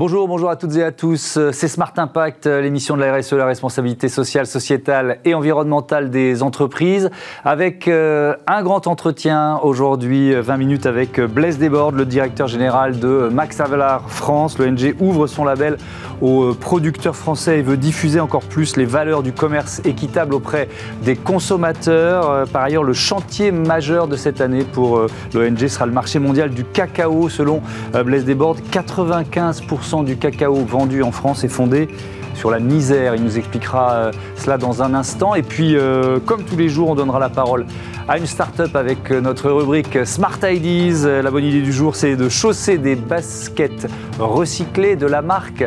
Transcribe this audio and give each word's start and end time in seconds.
Bonjour, 0.00 0.28
bonjour 0.28 0.48
à 0.48 0.54
toutes 0.54 0.76
et 0.76 0.84
à 0.84 0.92
tous. 0.92 1.40
C'est 1.50 1.66
Smart 1.66 1.92
Impact, 1.96 2.46
l'émission 2.46 2.96
de 2.96 3.00
la 3.00 3.16
RSE, 3.16 3.32
la 3.32 3.46
responsabilité 3.46 4.08
sociale, 4.08 4.46
sociétale 4.46 5.18
et 5.24 5.34
environnementale 5.34 6.10
des 6.10 6.44
entreprises, 6.44 7.10
avec 7.44 7.88
euh, 7.88 8.36
un 8.46 8.62
grand 8.62 8.86
entretien 8.86 9.58
aujourd'hui, 9.60 10.32
20 10.32 10.56
minutes 10.56 10.86
avec 10.86 11.20
Blaise 11.20 11.58
Desbordes, 11.58 11.96
le 11.96 12.06
directeur 12.06 12.46
général 12.46 13.00
de 13.00 13.28
Max 13.32 13.58
Havelaar 13.58 14.08
France. 14.08 14.56
L'ONG 14.60 14.94
ouvre 15.00 15.26
son 15.26 15.44
label 15.44 15.78
aux 16.20 16.54
producteurs 16.54 17.16
français 17.16 17.58
et 17.58 17.62
veut 17.62 17.76
diffuser 17.76 18.20
encore 18.20 18.44
plus 18.44 18.76
les 18.76 18.84
valeurs 18.84 19.24
du 19.24 19.32
commerce 19.32 19.80
équitable 19.84 20.34
auprès 20.34 20.68
des 21.02 21.16
consommateurs. 21.16 22.30
Euh, 22.30 22.46
par 22.46 22.62
ailleurs, 22.62 22.84
le 22.84 22.92
chantier 22.92 23.50
majeur 23.50 24.06
de 24.06 24.14
cette 24.14 24.40
année 24.40 24.62
pour 24.62 24.96
euh, 24.96 25.08
l'ONG 25.34 25.66
sera 25.66 25.86
le 25.86 25.92
marché 25.92 26.20
mondial 26.20 26.50
du 26.50 26.62
cacao. 26.62 27.28
Selon 27.28 27.62
Blaise 28.04 28.24
Desbordes, 28.24 28.60
95% 28.70 29.87
du 29.96 30.16
cacao 30.16 30.54
vendu 30.54 31.02
en 31.02 31.12
France 31.12 31.44
est 31.44 31.48
fondé 31.48 31.88
sur 32.34 32.50
la 32.50 32.60
misère. 32.60 33.14
Il 33.14 33.24
nous 33.24 33.38
expliquera 33.38 33.92
euh, 33.92 34.12
cela 34.36 34.58
dans 34.58 34.82
un 34.82 34.94
instant. 34.94 35.34
Et 35.34 35.42
puis, 35.42 35.76
euh, 35.76 36.18
comme 36.24 36.44
tous 36.44 36.56
les 36.56 36.68
jours, 36.68 36.90
on 36.90 36.94
donnera 36.94 37.18
la 37.18 37.30
parole 37.30 37.66
à 38.06 38.18
une 38.18 38.26
start-up 38.26 38.76
avec 38.76 39.10
euh, 39.10 39.20
notre 39.20 39.50
rubrique 39.50 40.06
Smart 40.06 40.38
Ideas. 40.42 41.22
La 41.22 41.30
bonne 41.30 41.44
idée 41.44 41.62
du 41.62 41.72
jour, 41.72 41.96
c'est 41.96 42.16
de 42.16 42.28
chausser 42.28 42.76
des 42.76 42.96
baskets 42.96 43.86
recyclées 44.18 44.96
de 44.96 45.06
la 45.06 45.22
marque 45.22 45.64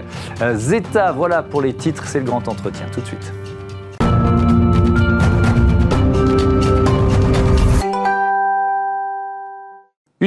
Zeta. 0.54 1.12
Voilà 1.12 1.42
pour 1.42 1.62
les 1.62 1.74
titres, 1.74 2.06
c'est 2.06 2.20
le 2.20 2.26
grand 2.26 2.48
entretien. 2.48 2.86
Tout 2.94 3.02
de 3.02 3.08
suite. 3.08 3.41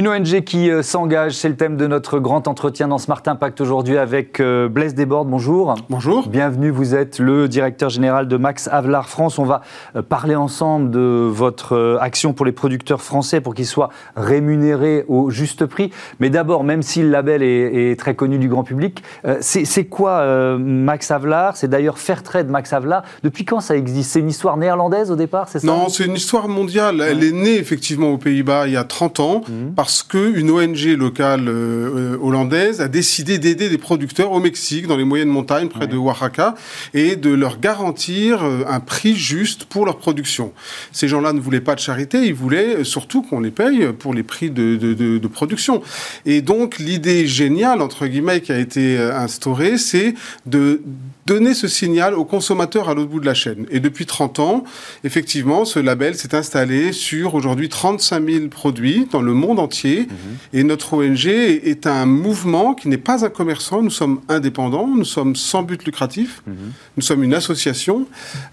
Une 0.05 0.11
ONG 0.11 0.41
qui 0.41 0.69
euh, 0.69 0.83
s'engage, 0.83 1.31
c'est 1.31 1.49
le 1.49 1.55
thème 1.55 1.77
de 1.77 1.87
notre 1.87 2.19
grand 2.19 2.47
entretien 2.47 2.87
dans 2.87 2.99
Smart 2.99 3.23
Impact 3.25 3.59
aujourd'hui 3.59 3.97
avec 3.97 4.39
euh, 4.39 4.69
Blaise 4.69 4.93
Desbordes. 4.93 5.27
Bonjour. 5.27 5.73
Bonjour. 5.89 6.27
Bienvenue, 6.27 6.69
vous 6.69 6.93
êtes 6.93 7.17
le 7.17 7.47
directeur 7.47 7.89
général 7.89 8.27
de 8.27 8.37
Max 8.37 8.69
Avelar 8.71 9.09
France. 9.09 9.39
On 9.39 9.45
va 9.45 9.61
euh, 9.95 10.03
parler 10.03 10.35
ensemble 10.35 10.91
de 10.91 11.27
votre 11.27 11.97
action 11.99 12.33
pour 12.33 12.45
les 12.45 12.51
producteurs 12.51 13.01
français 13.01 13.41
pour 13.41 13.55
qu'ils 13.55 13.65
soient 13.65 13.89
rémunérés 14.15 15.05
au 15.07 15.31
juste 15.31 15.65
prix. 15.65 15.89
Mais 16.19 16.29
d'abord, 16.29 16.63
même 16.63 16.83
si 16.83 17.01
le 17.01 17.09
label 17.09 17.41
est, 17.41 17.99
très 17.99 18.13
connu 18.13 18.37
du 18.37 18.47
grand 18.47 18.63
public, 18.63 19.01
c'est 19.39 19.85
quoi 19.85 20.57
Max 20.59 21.09
Avelar 21.09 21.57
C'est 21.57 21.67
d'ailleurs 21.67 21.97
Fairtrade 21.97 22.49
Max 22.49 22.73
Avelar. 22.73 23.01
Depuis 23.23 23.43
quand 23.43 23.59
ça 23.59 23.75
existe? 23.75 24.11
C'est 24.11 24.19
une 24.19 24.29
histoire 24.29 24.57
néerlandaise 24.57 25.09
au 25.09 25.15
départ, 25.15 25.47
c'est 25.49 25.59
ça? 25.59 25.67
Non, 25.67 25.89
c'est 25.89 26.05
une 26.05 26.15
histoire 26.15 26.47
mondiale. 26.47 27.01
Elle 27.01 27.23
est 27.23 27.31
née 27.31 27.57
effectivement 27.57 28.09
aux 28.09 28.17
Pays-Bas 28.19 28.67
il 28.67 28.73
y 28.73 28.77
a 28.77 28.83
30 28.83 29.19
ans. 29.19 29.41
Mmh 29.47 29.73
parce 29.94 29.94
qu'une 30.03 30.49
ONG 30.49 30.95
locale 30.97 31.47
euh, 31.47 32.17
hollandaise 32.21 32.81
a 32.81 32.87
décidé 32.87 33.37
d'aider 33.39 33.69
des 33.69 33.77
producteurs 33.77 34.31
au 34.31 34.39
Mexique, 34.39 34.87
dans 34.87 34.97
les 34.97 35.03
moyennes 35.03 35.29
montagnes, 35.29 35.69
près 35.69 35.87
de 35.87 35.97
Oaxaca, 35.97 36.55
et 36.93 37.15
de 37.15 37.29
leur 37.29 37.59
garantir 37.59 38.43
euh, 38.43 38.63
un 38.67 38.79
prix 38.79 39.15
juste 39.15 39.65
pour 39.65 39.85
leur 39.85 39.97
production. 39.97 40.53
Ces 40.91 41.07
gens-là 41.07 41.33
ne 41.33 41.39
voulaient 41.39 41.61
pas 41.61 41.75
de 41.75 41.79
charité, 41.79 42.25
ils 42.25 42.33
voulaient 42.33 42.83
surtout 42.83 43.21
qu'on 43.21 43.39
les 43.39 43.51
paye 43.51 43.87
pour 43.97 44.13
les 44.13 44.23
prix 44.23 44.49
de, 44.49 44.75
de, 44.75 44.93
de, 44.93 45.17
de 45.17 45.27
production. 45.27 45.81
Et 46.25 46.41
donc 46.41 46.77
l'idée 46.79 47.27
géniale, 47.27 47.81
entre 47.81 48.07
guillemets, 48.07 48.41
qui 48.41 48.51
a 48.51 48.59
été 48.59 48.97
euh, 48.97 49.15
instaurée, 49.17 49.77
c'est 49.77 50.15
de 50.45 50.81
donner 51.25 51.55
ce 51.55 51.67
signal 51.67 52.13
aux 52.13 52.23
consommateurs 52.23 52.87
à 52.87 52.93
l'autre 52.93 53.09
bout 53.09 53.19
de 53.19 53.25
la 53.25 53.33
chaîne. 53.33 53.65
Et 53.71 53.79
depuis 53.79 54.05
30 54.05 54.37
ans, 54.39 54.63
effectivement, 55.03 55.65
ce 55.65 55.79
label 55.79 56.13
s'est 56.13 56.35
installé 56.35 56.91
sur 56.91 57.33
aujourd'hui 57.33 57.67
35 57.67 58.29
000 58.29 58.47
produits 58.49 59.07
dans 59.11 59.23
le 59.23 59.33
monde 59.33 59.59
entier. 59.59 60.01
Mhm. 60.01 60.37
Et 60.53 60.63
notre 60.63 60.93
ONG 60.93 61.25
est 61.25 61.87
un 61.87 62.05
mouvement 62.05 62.75
qui 62.75 62.89
n'est 62.89 62.99
pas 62.99 63.25
un 63.25 63.29
commerçant. 63.29 63.81
Nous 63.81 63.89
sommes 63.89 64.21
indépendants, 64.29 64.87
nous 64.87 65.03
sommes 65.03 65.35
sans 65.35 65.63
but 65.63 65.83
lucratif, 65.83 66.43
mhm. 66.45 66.55
nous 66.95 67.01
sommes 67.01 67.23
une 67.23 67.33
association. 67.33 68.05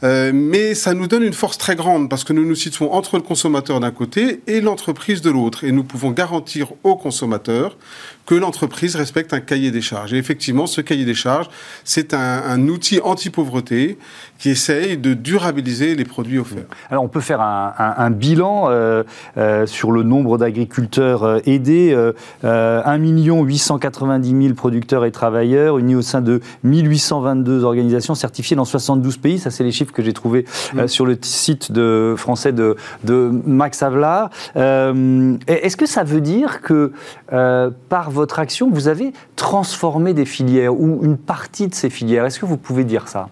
Euh, 0.02 0.32
mais 0.32 0.74
ça 0.74 0.94
nous 0.94 1.06
donne 1.06 1.24
une 1.24 1.34
force 1.34 1.58
très 1.58 1.76
grande 1.76 2.08
parce 2.08 2.24
que 2.24 2.32
nous 2.32 2.46
nous 2.46 2.54
situons 2.54 2.90
entre 2.94 3.16
le 3.16 3.22
consommateur 3.22 3.80
d'un 3.80 3.90
côté 3.90 4.40
et 4.46 4.62
l'entreprise 4.62 5.20
de 5.20 5.28
l'autre. 5.28 5.64
Et 5.64 5.72
nous 5.72 5.84
pouvons 5.84 6.10
garantir 6.10 6.72
aux 6.84 6.96
consommateurs 6.96 7.76
que 8.26 8.34
l'entreprise 8.34 8.96
respecte 8.96 9.32
un 9.32 9.40
cahier 9.40 9.70
des 9.70 9.80
charges. 9.80 10.12
Et 10.12 10.16
effectivement, 10.16 10.66
ce 10.66 10.80
cahier 10.80 11.04
des 11.04 11.14
charges, 11.14 11.48
c'est 11.84 12.14
un, 12.14 12.68
outil 12.68 13.00
anti-pauvreté 13.00 13.98
qui 14.42 14.50
essaye 14.50 14.98
de 14.98 15.14
durabiliser 15.14 15.94
les 15.94 16.04
produits 16.04 16.40
offerts. 16.40 16.64
Alors 16.90 17.04
on 17.04 17.08
peut 17.08 17.20
faire 17.20 17.40
un, 17.40 18.10
bilan 18.10 18.64
euh, 18.66 19.04
euh, 19.36 19.66
sur 19.66 19.92
le 19.92 20.02
nombre 20.02 20.36
d'agriculteurs 20.36 21.22
euh, 21.22 21.38
aidés. 21.46 21.96
1 22.42 22.96
890 22.96 24.42
000 24.42 24.54
producteurs 24.54 25.04
et 25.04 25.12
travailleurs 25.12 25.78
unis 25.78 25.94
au 25.94 26.02
sein 26.02 26.22
de 26.22 26.40
1822 26.64 27.62
organisations 27.62 28.16
certifiées 28.16 28.56
dans 28.56 28.64
72 28.64 29.16
pays. 29.18 29.38
Ça, 29.38 29.52
c'est 29.52 29.62
les 29.62 29.70
chiffres 29.70 29.92
que 29.92 30.02
j'ai 30.02 30.12
trouvés 30.12 30.44
sur 30.88 31.06
le 31.06 31.16
site 31.22 31.70
de, 31.70 32.16
français 32.16 32.50
de, 32.50 32.74
de 33.04 33.30
Max 33.46 33.80
Avelar. 33.84 34.30
Est-ce 34.56 35.76
que 35.76 35.86
ça 35.86 36.02
veut 36.02 36.20
dire 36.20 36.62
que 36.62 36.90
par 37.88 38.10
votre 38.10 38.40
action, 38.40 38.70
vous 38.72 38.88
avez 38.88 39.12
transformé 39.36 40.14
des 40.14 40.24
filières 40.24 40.74
ou 40.74 41.04
une 41.04 41.16
partie 41.16 41.68
de 41.68 41.74
ces 41.76 41.90
filières? 41.90 42.24
Est-ce 42.24 42.40
que 42.40 42.46
vous 42.46 42.56
pouvez 42.56 42.82
dire 42.82 43.06
ça? 43.06 43.28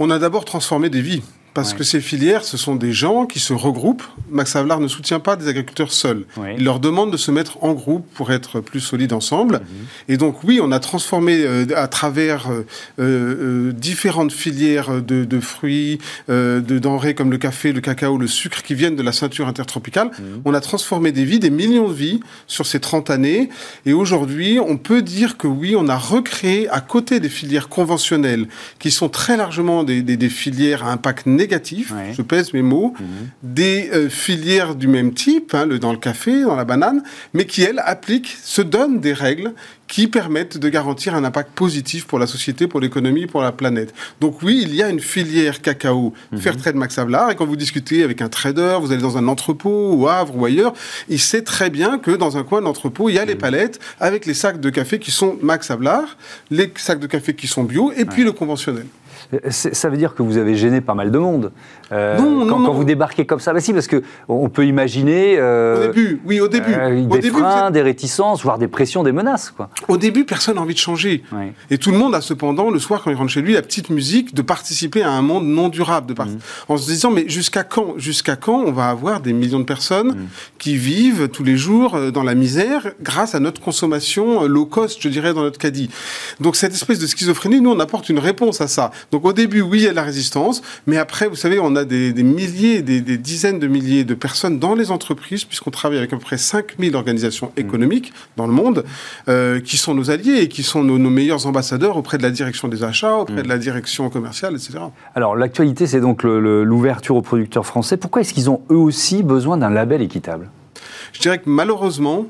On 0.00 0.10
a 0.10 0.18
d'abord 0.18 0.44
transformé 0.44 0.90
des 0.90 1.02
vies. 1.02 1.22
Parce 1.58 1.74
que 1.74 1.82
ces 1.82 2.00
filières, 2.00 2.44
ce 2.44 2.56
sont 2.56 2.76
des 2.76 2.92
gens 2.92 3.26
qui 3.26 3.40
se 3.40 3.52
regroupent. 3.52 4.04
Max 4.30 4.54
Havelaar 4.54 4.78
ne 4.78 4.86
soutient 4.86 5.18
pas 5.18 5.34
des 5.34 5.48
agriculteurs 5.48 5.90
seuls. 5.90 6.24
Il 6.56 6.64
leur 6.64 6.78
demande 6.78 7.10
de 7.10 7.16
se 7.16 7.32
mettre 7.32 7.64
en 7.64 7.72
groupe 7.72 8.06
pour 8.14 8.30
être 8.30 8.60
plus 8.60 8.78
solides 8.78 9.12
ensemble. 9.12 9.56
Mhm. 9.56 9.86
Et 10.08 10.16
donc 10.16 10.44
oui, 10.44 10.60
on 10.62 10.70
a 10.70 10.78
transformé 10.78 11.40
euh, 11.40 11.66
à 11.74 11.88
travers 11.88 12.48
euh, 12.48 12.64
euh, 13.00 13.72
différentes 13.72 14.30
filières 14.30 15.02
de, 15.02 15.40
fruits, 15.40 15.98
de 16.28 16.78
denrées 16.78 17.14
comme 17.14 17.32
le 17.32 17.38
café, 17.38 17.72
le 17.72 17.80
cacao, 17.80 18.18
le 18.18 18.28
sucre 18.28 18.62
qui 18.62 18.74
viennent 18.74 18.96
de 18.96 19.02
la 19.02 19.12
ceinture 19.12 19.48
intertropicale. 19.48 20.08
Mhm. 20.08 20.42
On 20.44 20.54
a 20.54 20.60
transformé 20.60 21.10
des 21.10 21.24
vies, 21.24 21.40
des 21.40 21.50
millions 21.50 21.88
de 21.88 21.94
vies 21.94 22.20
sur 22.46 22.66
ces 22.66 22.78
30 22.78 23.10
années. 23.10 23.48
Et 23.84 23.92
aujourd'hui, 23.92 24.60
on 24.64 24.76
peut 24.76 25.02
dire 25.02 25.36
que 25.36 25.48
oui, 25.48 25.74
on 25.76 25.88
a 25.88 25.96
recréé 25.96 26.68
à 26.68 26.80
côté 26.80 27.18
des 27.18 27.28
filières 27.28 27.68
conventionnelles 27.68 28.46
qui 28.78 28.92
sont 28.92 29.08
très 29.08 29.36
largement 29.36 29.82
des, 29.82 30.02
des 30.02 30.28
filières 30.28 30.86
à 30.86 30.92
impact 30.92 31.26
négatif 31.26 31.47
je 32.12 32.22
pèse 32.22 32.52
mes 32.52 32.62
mots, 32.62 32.94
mhm. 32.98 33.06
des 33.42 33.90
euh, 33.92 34.08
filières 34.08 34.74
du 34.74 34.88
même 34.88 35.12
type, 35.14 35.54
hein, 35.54 35.66
le, 35.66 35.78
dans 35.78 35.92
le 35.92 35.98
café, 35.98 36.42
dans 36.42 36.56
la 36.56 36.64
banane, 36.64 37.02
mais 37.34 37.46
qui, 37.46 37.62
elles, 37.62 37.82
appliquent, 37.84 38.36
se 38.42 38.62
donnent 38.62 39.00
des 39.00 39.12
règles 39.12 39.54
qui 39.88 40.06
permettent 40.06 40.58
de 40.58 40.68
garantir 40.68 41.14
un 41.14 41.24
impact 41.24 41.52
positif 41.52 42.06
pour 42.06 42.18
la 42.18 42.26
société, 42.26 42.66
pour 42.66 42.78
l'économie, 42.78 43.26
pour 43.26 43.40
la 43.40 43.52
planète. 43.52 43.94
Donc 44.20 44.42
oui, 44.42 44.60
il 44.62 44.74
y 44.74 44.82
a 44.82 44.90
une 44.90 45.00
filière 45.00 45.62
cacao 45.62 46.12
mhm. 46.30 46.38
Fairtrade 46.38 46.76
Max 46.76 46.98
Havelaar, 46.98 47.30
et 47.30 47.34
quand 47.34 47.46
vous 47.46 47.56
discutez 47.56 48.02
avec 48.02 48.20
un 48.22 48.28
trader, 48.28 48.78
vous 48.80 48.92
allez 48.92 49.02
dans 49.02 49.16
un 49.16 49.28
entrepôt, 49.28 49.94
ou 49.94 50.08
Havre, 50.08 50.36
ou 50.36 50.44
ailleurs, 50.44 50.74
il 51.08 51.18
sait 51.18 51.42
très 51.42 51.70
bien 51.70 51.98
que 51.98 52.10
dans 52.10 52.36
un 52.36 52.44
coin 52.44 52.60
de 52.60 52.66
l'entrepôt, 52.66 53.08
il 53.08 53.14
y 53.14 53.18
a 53.18 53.24
les 53.24 53.34
mhm. 53.34 53.40
palettes 53.40 53.80
avec 53.98 54.26
les 54.26 54.34
sacs 54.34 54.60
de 54.60 54.70
café 54.70 54.98
qui 54.98 55.10
sont 55.10 55.38
Max 55.42 55.70
Havelaar, 55.70 56.16
les 56.50 56.72
sacs 56.76 57.00
de 57.00 57.06
café 57.06 57.34
qui 57.34 57.46
sont 57.46 57.64
bio, 57.64 57.92
et 57.96 58.04
puis 58.04 58.24
le 58.24 58.32
conventionnel. 58.32 58.86
Ça 59.50 59.88
veut 59.88 59.96
dire 59.96 60.14
que 60.14 60.22
vous 60.22 60.36
avez 60.36 60.54
gêné 60.54 60.80
pas 60.80 60.94
mal 60.94 61.10
de 61.10 61.18
monde. 61.18 61.52
Euh, 61.92 62.18
quand, 62.48 62.72
vous 62.72 62.84
débarquez 62.84 63.24
comme 63.24 63.40
ça, 63.40 63.52
bah 63.52 63.60
si, 63.60 63.72
parce 63.72 63.86
que 63.86 64.02
on 64.28 64.48
peut 64.48 64.66
imaginer. 64.66 65.36
Euh, 65.38 65.88
au 65.88 65.92
début, 65.92 66.20
oui, 66.24 66.40
au 66.40 66.48
début. 66.48 66.72
Euh, 66.74 67.06
des 67.06 67.22
freins, 67.22 67.70
des 67.70 67.82
réticences, 67.82 68.42
voire 68.42 68.58
des 68.58 68.68
pressions, 68.68 69.02
des 69.02 69.12
menaces, 69.12 69.50
quoi. 69.50 69.70
Au 69.88 69.96
début, 69.96 70.24
personne 70.24 70.56
n'a 70.56 70.62
envie 70.62 70.74
de 70.74 70.78
changer. 70.78 71.22
Et 71.70 71.78
tout 71.78 71.90
le 71.90 71.98
monde 71.98 72.14
a 72.14 72.20
cependant, 72.20 72.70
le 72.70 72.78
soir, 72.78 73.02
quand 73.02 73.10
il 73.10 73.16
rentre 73.16 73.30
chez 73.30 73.42
lui, 73.42 73.54
la 73.54 73.62
petite 73.62 73.90
musique 73.90 74.34
de 74.34 74.42
participer 74.42 75.02
à 75.02 75.10
un 75.10 75.22
monde 75.22 75.46
non 75.46 75.68
durable, 75.68 76.14
de 76.14 76.22
mmh. 76.22 76.38
en 76.68 76.76
se 76.76 76.86
disant, 76.86 77.10
mais 77.10 77.28
jusqu'à 77.28 77.64
quand, 77.64 77.94
jusqu'à 77.96 78.36
quand 78.36 78.60
on 78.60 78.72
va 78.72 78.88
avoir 78.88 79.20
des 79.20 79.32
millions 79.32 79.60
de 79.60 79.64
personnes 79.64 80.08
mmh. 80.08 80.26
qui 80.58 80.76
vivent 80.76 81.28
tous 81.28 81.44
les 81.44 81.56
jours 81.56 81.98
dans 82.12 82.22
la 82.22 82.34
misère 82.34 82.88
grâce 83.00 83.34
à 83.34 83.40
notre 83.40 83.60
consommation 83.60 84.44
low 84.44 84.66
cost, 84.66 84.98
je 85.00 85.08
dirais, 85.08 85.32
dans 85.32 85.42
notre 85.42 85.58
caddie? 85.58 85.90
Donc 86.40 86.56
cette 86.56 86.72
espèce 86.72 86.98
de 86.98 87.06
schizophrénie, 87.06 87.60
nous, 87.60 87.70
on 87.70 87.80
apporte 87.80 88.08
une 88.08 88.18
réponse 88.18 88.60
à 88.60 88.68
ça. 88.68 88.90
Donc 89.10 89.24
au 89.24 89.32
début, 89.32 89.62
oui, 89.62 89.78
il 89.78 89.84
y 89.84 89.86
a 89.86 89.90
de 89.90 89.96
la 89.96 90.02
résistance, 90.02 90.62
mais 90.86 90.98
après, 90.98 91.28
vous 91.28 91.36
savez, 91.36 91.58
on 91.60 91.76
a 91.76 91.84
des, 91.84 92.12
milliers, 92.22 92.82
des, 92.82 93.00
dizaines 93.00 93.58
de 93.58 93.66
milliers 93.66 94.04
de 94.04 94.14
personnes 94.14 94.58
dans 94.58 94.74
les 94.74 94.90
entreprises, 94.90 95.44
puisqu'on 95.44 95.70
travaille 95.70 95.98
avec 95.98 96.12
à 96.12 96.16
peu 96.16 96.22
près 96.22 96.36
5000 96.36 96.94
organisations 96.94 97.46
mmh. 97.56 97.60
économiques 97.60 98.12
dans 98.36 98.46
le 98.46 98.52
monde, 98.52 98.84
euh, 99.28 99.60
qui 99.60 99.78
sont 99.78 99.94
nos 99.94 100.10
alliés 100.10 100.40
et 100.40 100.48
qui 100.48 100.62
sont 100.62 100.84
nos, 100.84 100.98
meilleurs 100.98 101.46
ambassadeurs 101.46 101.96
auprès 101.96 102.18
de 102.18 102.22
la 102.22 102.30
direction 102.30 102.68
des 102.68 102.84
achats, 102.84 103.16
auprès 103.16 103.40
mmh. 103.40 103.42
de 103.42 103.48
la 103.48 103.58
direction 103.58 104.10
commerciale, 104.10 104.54
etc. 104.54 104.78
Alors 105.14 105.36
l'actualité, 105.36 105.86
c'est 105.86 106.00
donc 106.00 106.22
l'ouverture 106.22 107.16
aux 107.16 107.22
producteurs 107.22 107.64
français. 107.64 107.96
Pourquoi 107.96 108.20
est-ce 108.20 108.34
qu'ils 108.34 108.50
ont 108.50 108.60
eux 108.70 108.76
aussi 108.76 109.22
besoin 109.22 109.56
d'un 109.56 109.70
label 109.70 110.02
équitable? 110.02 110.50
Je 111.12 111.20
dirais 111.20 111.38
que 111.38 111.48
malheureusement, 111.48 112.26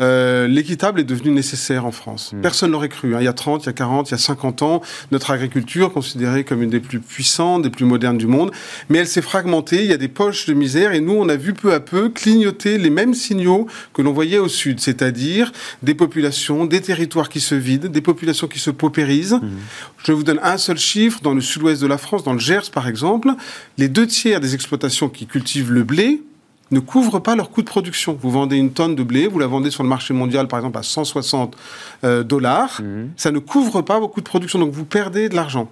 euh, 0.00 0.46
l'équitable 0.46 1.00
est 1.00 1.04
devenu 1.04 1.30
nécessaire 1.30 1.84
en 1.86 1.90
France. 1.90 2.32
Hmm. 2.32 2.40
Personne 2.40 2.70
l'aurait 2.70 2.88
cru. 2.88 3.14
Hein. 3.14 3.18
Il 3.20 3.24
y 3.24 3.28
a 3.28 3.32
30, 3.32 3.64
il 3.64 3.66
y 3.66 3.68
a 3.70 3.72
40, 3.72 4.08
il 4.08 4.12
y 4.12 4.14
a 4.14 4.18
50 4.18 4.62
ans, 4.62 4.82
notre 5.10 5.30
agriculture, 5.30 5.92
considérée 5.92 6.44
comme 6.44 6.62
une 6.62 6.70
des 6.70 6.80
plus 6.80 7.00
puissantes, 7.00 7.62
des 7.62 7.70
plus 7.70 7.84
modernes 7.84 8.18
du 8.18 8.26
monde, 8.26 8.50
mais 8.88 8.98
elle 8.98 9.08
s'est 9.08 9.22
fragmentée, 9.22 9.84
il 9.84 9.90
y 9.90 9.92
a 9.92 9.96
des 9.96 10.08
poches 10.08 10.46
de 10.46 10.54
misère, 10.54 10.92
et 10.92 11.00
nous, 11.00 11.14
on 11.14 11.28
a 11.28 11.36
vu 11.36 11.52
peu 11.52 11.74
à 11.74 11.80
peu 11.80 12.08
clignoter 12.08 12.78
les 12.78 12.90
mêmes 12.90 13.14
signaux 13.14 13.66
que 13.92 14.02
l'on 14.02 14.12
voyait 14.12 14.38
au 14.38 14.48
sud, 14.48 14.80
c'est-à-dire 14.80 15.52
des 15.82 15.94
populations, 15.94 16.66
des 16.66 16.80
territoires 16.80 17.28
qui 17.28 17.40
se 17.40 17.54
vident, 17.54 17.88
des 17.88 18.00
populations 18.00 18.46
qui 18.46 18.58
se 18.58 18.70
paupérisent. 18.70 19.34
Hmm. 19.34 19.58
Je 20.04 20.12
vous 20.12 20.22
donne 20.22 20.40
un 20.42 20.58
seul 20.58 20.78
chiffre, 20.78 21.20
dans 21.22 21.34
le 21.34 21.40
sud-ouest 21.40 21.82
de 21.82 21.86
la 21.86 21.98
France, 21.98 22.24
dans 22.24 22.32
le 22.32 22.38
Gers 22.38 22.70
par 22.72 22.88
exemple, 22.88 23.30
les 23.76 23.88
deux 23.88 24.06
tiers 24.06 24.40
des 24.40 24.54
exploitations 24.54 25.08
qui 25.08 25.26
cultivent 25.26 25.72
le 25.72 25.82
blé 25.82 26.22
ne 26.70 26.80
couvrent 26.80 27.20
pas 27.20 27.36
leur 27.36 27.50
coût 27.50 27.62
de 27.62 27.68
production. 27.68 28.18
Vous 28.20 28.30
vendez 28.30 28.56
une 28.56 28.72
tonne 28.72 28.94
de 28.94 29.02
blé, 29.02 29.26
vous 29.26 29.38
la 29.38 29.46
vendez 29.46 29.70
sur 29.70 29.82
le 29.82 29.88
marché 29.88 30.14
mondial 30.14 30.48
par 30.48 30.58
exemple 30.58 30.78
à 30.78 30.82
160 30.82 31.56
euh, 32.04 32.22
dollars, 32.22 32.80
mhm. 32.82 33.10
ça 33.16 33.30
ne 33.30 33.38
couvre 33.38 33.82
pas 33.82 33.98
vos 33.98 34.08
coûts 34.08 34.20
de 34.20 34.26
production, 34.28 34.58
donc 34.58 34.72
vous 34.72 34.84
perdez 34.84 35.28
de 35.28 35.34
l'argent. 35.34 35.68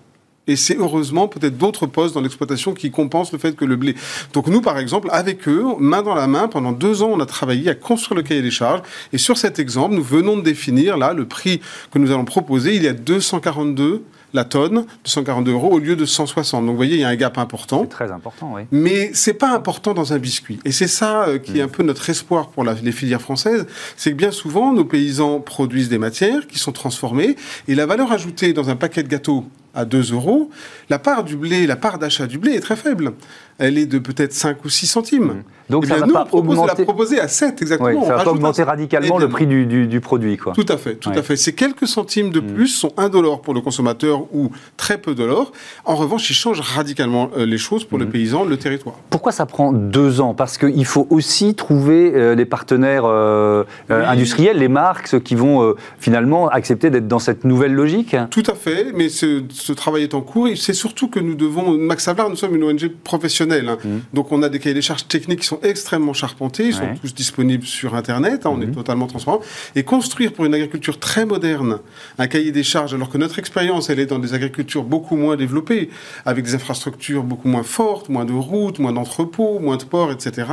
Et 0.48 0.54
c'est 0.54 0.76
heureusement 0.76 1.26
peut-être 1.26 1.58
d'autres 1.58 1.86
postes 1.86 2.14
dans 2.14 2.20
l'exploitation 2.20 2.72
qui 2.72 2.90
compensent 2.90 3.32
le 3.32 3.38
fait 3.38 3.56
que 3.56 3.64
le 3.64 3.74
blé. 3.74 3.96
Donc 4.32 4.46
nous, 4.46 4.60
par 4.60 4.78
exemple, 4.78 5.08
avec 5.10 5.48
eux, 5.48 5.64
main 5.80 6.02
dans 6.02 6.14
la 6.14 6.28
main, 6.28 6.46
pendant 6.46 6.70
deux 6.70 7.02
ans, 7.02 7.10
on 7.12 7.20
a 7.20 7.26
travaillé 7.26 7.68
à 7.68 7.74
construire 7.74 8.16
le 8.16 8.22
cahier 8.22 8.42
des 8.42 8.52
charges. 8.52 8.82
Et 9.12 9.18
sur 9.18 9.36
cet 9.38 9.58
exemple, 9.58 9.96
nous 9.96 10.04
venons 10.04 10.36
de 10.36 10.42
définir 10.42 10.96
là 10.96 11.12
le 11.12 11.26
prix 11.26 11.60
que 11.90 11.98
nous 11.98 12.12
allons 12.12 12.24
proposer. 12.24 12.76
Il 12.76 12.84
y 12.84 12.88
a 12.88 12.92
242 12.92 14.04
la 14.34 14.44
tonne, 14.44 14.86
242 15.04 15.52
euros 15.52 15.72
au 15.72 15.78
lieu 15.78 15.96
de 15.96 16.04
160. 16.04 16.62
Donc 16.62 16.70
vous 16.70 16.76
voyez, 16.76 16.96
il 16.96 17.00
y 17.00 17.04
a 17.04 17.08
un 17.08 17.16
gap 17.16 17.38
important. 17.38 17.82
C'est 17.82 17.88
très 17.88 18.12
important, 18.12 18.52
oui. 18.54 18.62
Mais 18.70 19.10
c'est 19.14 19.34
pas 19.34 19.54
important 19.54 19.94
dans 19.94 20.12
un 20.12 20.18
biscuit. 20.18 20.58
Et 20.64 20.72
c'est 20.72 20.88
ça 20.88 21.28
euh, 21.28 21.38
qui 21.38 21.58
est 21.58 21.62
un 21.62 21.68
peu 21.68 21.82
notre 21.82 22.08
espoir 22.10 22.48
pour 22.48 22.64
les 22.64 22.92
filières 22.92 23.22
françaises, 23.22 23.66
c'est 23.96 24.10
que 24.10 24.16
bien 24.16 24.30
souvent, 24.30 24.72
nos 24.72 24.84
paysans 24.84 25.40
produisent 25.40 25.88
des 25.88 25.98
matières 25.98 26.46
qui 26.46 26.58
sont 26.58 26.72
transformées 26.72 27.36
et 27.68 27.74
la 27.74 27.86
valeur 27.86 28.12
ajoutée 28.12 28.52
dans 28.52 28.68
un 28.70 28.76
paquet 28.76 29.02
de 29.02 29.08
gâteaux 29.08 29.44
à 29.76 29.84
2 29.84 30.12
euros, 30.12 30.50
la 30.88 30.98
part 30.98 31.22
du 31.22 31.36
blé, 31.36 31.66
la 31.66 31.76
part 31.76 31.98
d'achat 31.98 32.26
du 32.26 32.38
blé 32.38 32.54
est 32.54 32.60
très 32.60 32.76
faible. 32.76 33.12
Elle 33.58 33.78
est 33.78 33.86
de 33.86 33.98
peut-être 33.98 34.32
5 34.32 34.64
ou 34.64 34.68
6 34.68 34.86
centimes. 34.86 35.24
Mmh. 35.24 35.42
Donc 35.70 35.84
eh 35.86 35.88
ça 35.88 35.96
va 35.96 36.06
pas 36.06 36.28
augmenter... 36.32 36.74
la 36.78 36.84
proposer 36.84 37.20
à 37.20 37.26
7, 37.26 37.60
exactement. 37.60 38.04
ça 38.04 38.16
va 38.16 38.24
pas 38.24 38.30
augmenter 38.30 38.62
radicalement 38.62 39.18
le 39.18 39.28
prix 39.28 39.46
du, 39.46 40.00
produit. 40.00 40.36
Quoi. 40.36 40.52
Tout 40.52 40.66
à 40.68 40.76
fait, 40.76 40.94
tout 40.96 41.10
à 41.10 41.22
fait. 41.22 41.36
Ces 41.36 41.54
quelques 41.54 41.88
centimes 41.88 42.30
de 42.30 42.40
mmh. 42.40 42.54
plus 42.54 42.68
sont 42.68 42.92
indolores 42.96 43.40
pour 43.40 43.54
le 43.54 43.60
consommateur 43.60 44.22
ou 44.32 44.50
très 44.76 44.98
peu 44.98 45.14
dolores. 45.14 45.52
En 45.84 45.96
revanche, 45.96 46.28
ils 46.30 46.34
changent 46.34 46.60
radicalement 46.60 47.30
euh, 47.36 47.46
les 47.46 47.58
choses 47.58 47.84
pour 47.84 47.98
le 47.98 48.04
mmh. 48.04 48.10
paysan, 48.10 48.44
le 48.44 48.56
territoire. 48.56 48.96
Pourquoi 49.10 49.32
ça 49.32 49.46
prend 49.46 49.72
deux 49.72 50.20
ans? 50.20 50.34
Parce 50.34 50.58
qu'il 50.58 50.84
faut 50.84 51.06
aussi 51.10 51.54
trouver 51.54 52.12
euh, 52.14 52.34
les 52.34 52.44
partenaires 52.44 53.04
euh, 53.06 53.64
industriels, 53.88 54.58
les 54.58 54.68
marques, 54.68 55.08
ceux 55.08 55.20
qui 55.20 55.34
vont 55.34 55.74
finalement 55.98 56.48
accepter 56.48 56.90
d'être 56.90 57.08
dans 57.08 57.18
cette 57.18 57.44
nouvelle 57.44 57.72
logique. 57.72 58.14
Tout 58.30 58.44
à 58.46 58.54
fait, 58.54 58.92
mais 58.94 59.08
ce, 59.08 59.42
ce 59.50 59.72
travail 59.72 60.04
est 60.04 60.14
en 60.14 60.20
cours. 60.20 60.48
Et 60.48 60.56
c'est 60.56 60.74
surtout 60.74 61.08
que 61.08 61.18
nous 61.18 61.34
devons, 61.34 61.72
Max 61.72 62.06
Havelaar, 62.06 62.30
nous 62.30 62.36
sommes 62.36 62.54
une 62.54 62.64
ONG 62.64 62.90
professionnelle. 63.02 63.45
Hein. 63.52 63.78
Mmh. 63.82 63.88
Donc 64.12 64.32
on 64.32 64.42
a 64.42 64.48
des 64.48 64.58
cahiers 64.58 64.74
des 64.74 64.82
charges 64.82 65.06
techniques 65.08 65.40
qui 65.40 65.46
sont 65.46 65.60
extrêmement 65.62 66.12
charpentés. 66.12 66.66
Ils 66.66 66.74
sont 66.74 66.94
tous 67.00 67.14
disponibles 67.14 67.66
sur 67.66 67.94
Internet. 67.94 68.46
Hein, 68.46 68.50
on 68.52 68.60
est 68.60 68.66
mmh. 68.66 68.74
totalement 68.74 69.06
transparent. 69.06 69.40
Et 69.74 69.82
construire 69.82 70.32
pour 70.32 70.44
une 70.44 70.54
agriculture 70.54 70.98
très 70.98 71.26
moderne 71.26 71.78
un 72.18 72.26
cahier 72.26 72.52
des 72.52 72.62
charges, 72.62 72.94
alors 72.94 73.10
que 73.10 73.18
notre 73.18 73.38
expérience, 73.38 73.90
elle 73.90 74.00
est 74.00 74.06
dans 74.06 74.18
des 74.18 74.34
agricultures 74.34 74.84
beaucoup 74.84 75.16
moins 75.16 75.36
développées, 75.36 75.90
avec 76.24 76.44
des 76.44 76.54
infrastructures 76.54 77.22
beaucoup 77.22 77.48
moins 77.48 77.62
fortes, 77.62 78.08
moins 78.08 78.24
de 78.24 78.32
routes, 78.32 78.78
moins 78.78 78.92
d'entrepôts, 78.92 79.58
moins 79.58 79.76
de 79.76 79.84
ports, 79.84 80.12
etc. 80.12 80.48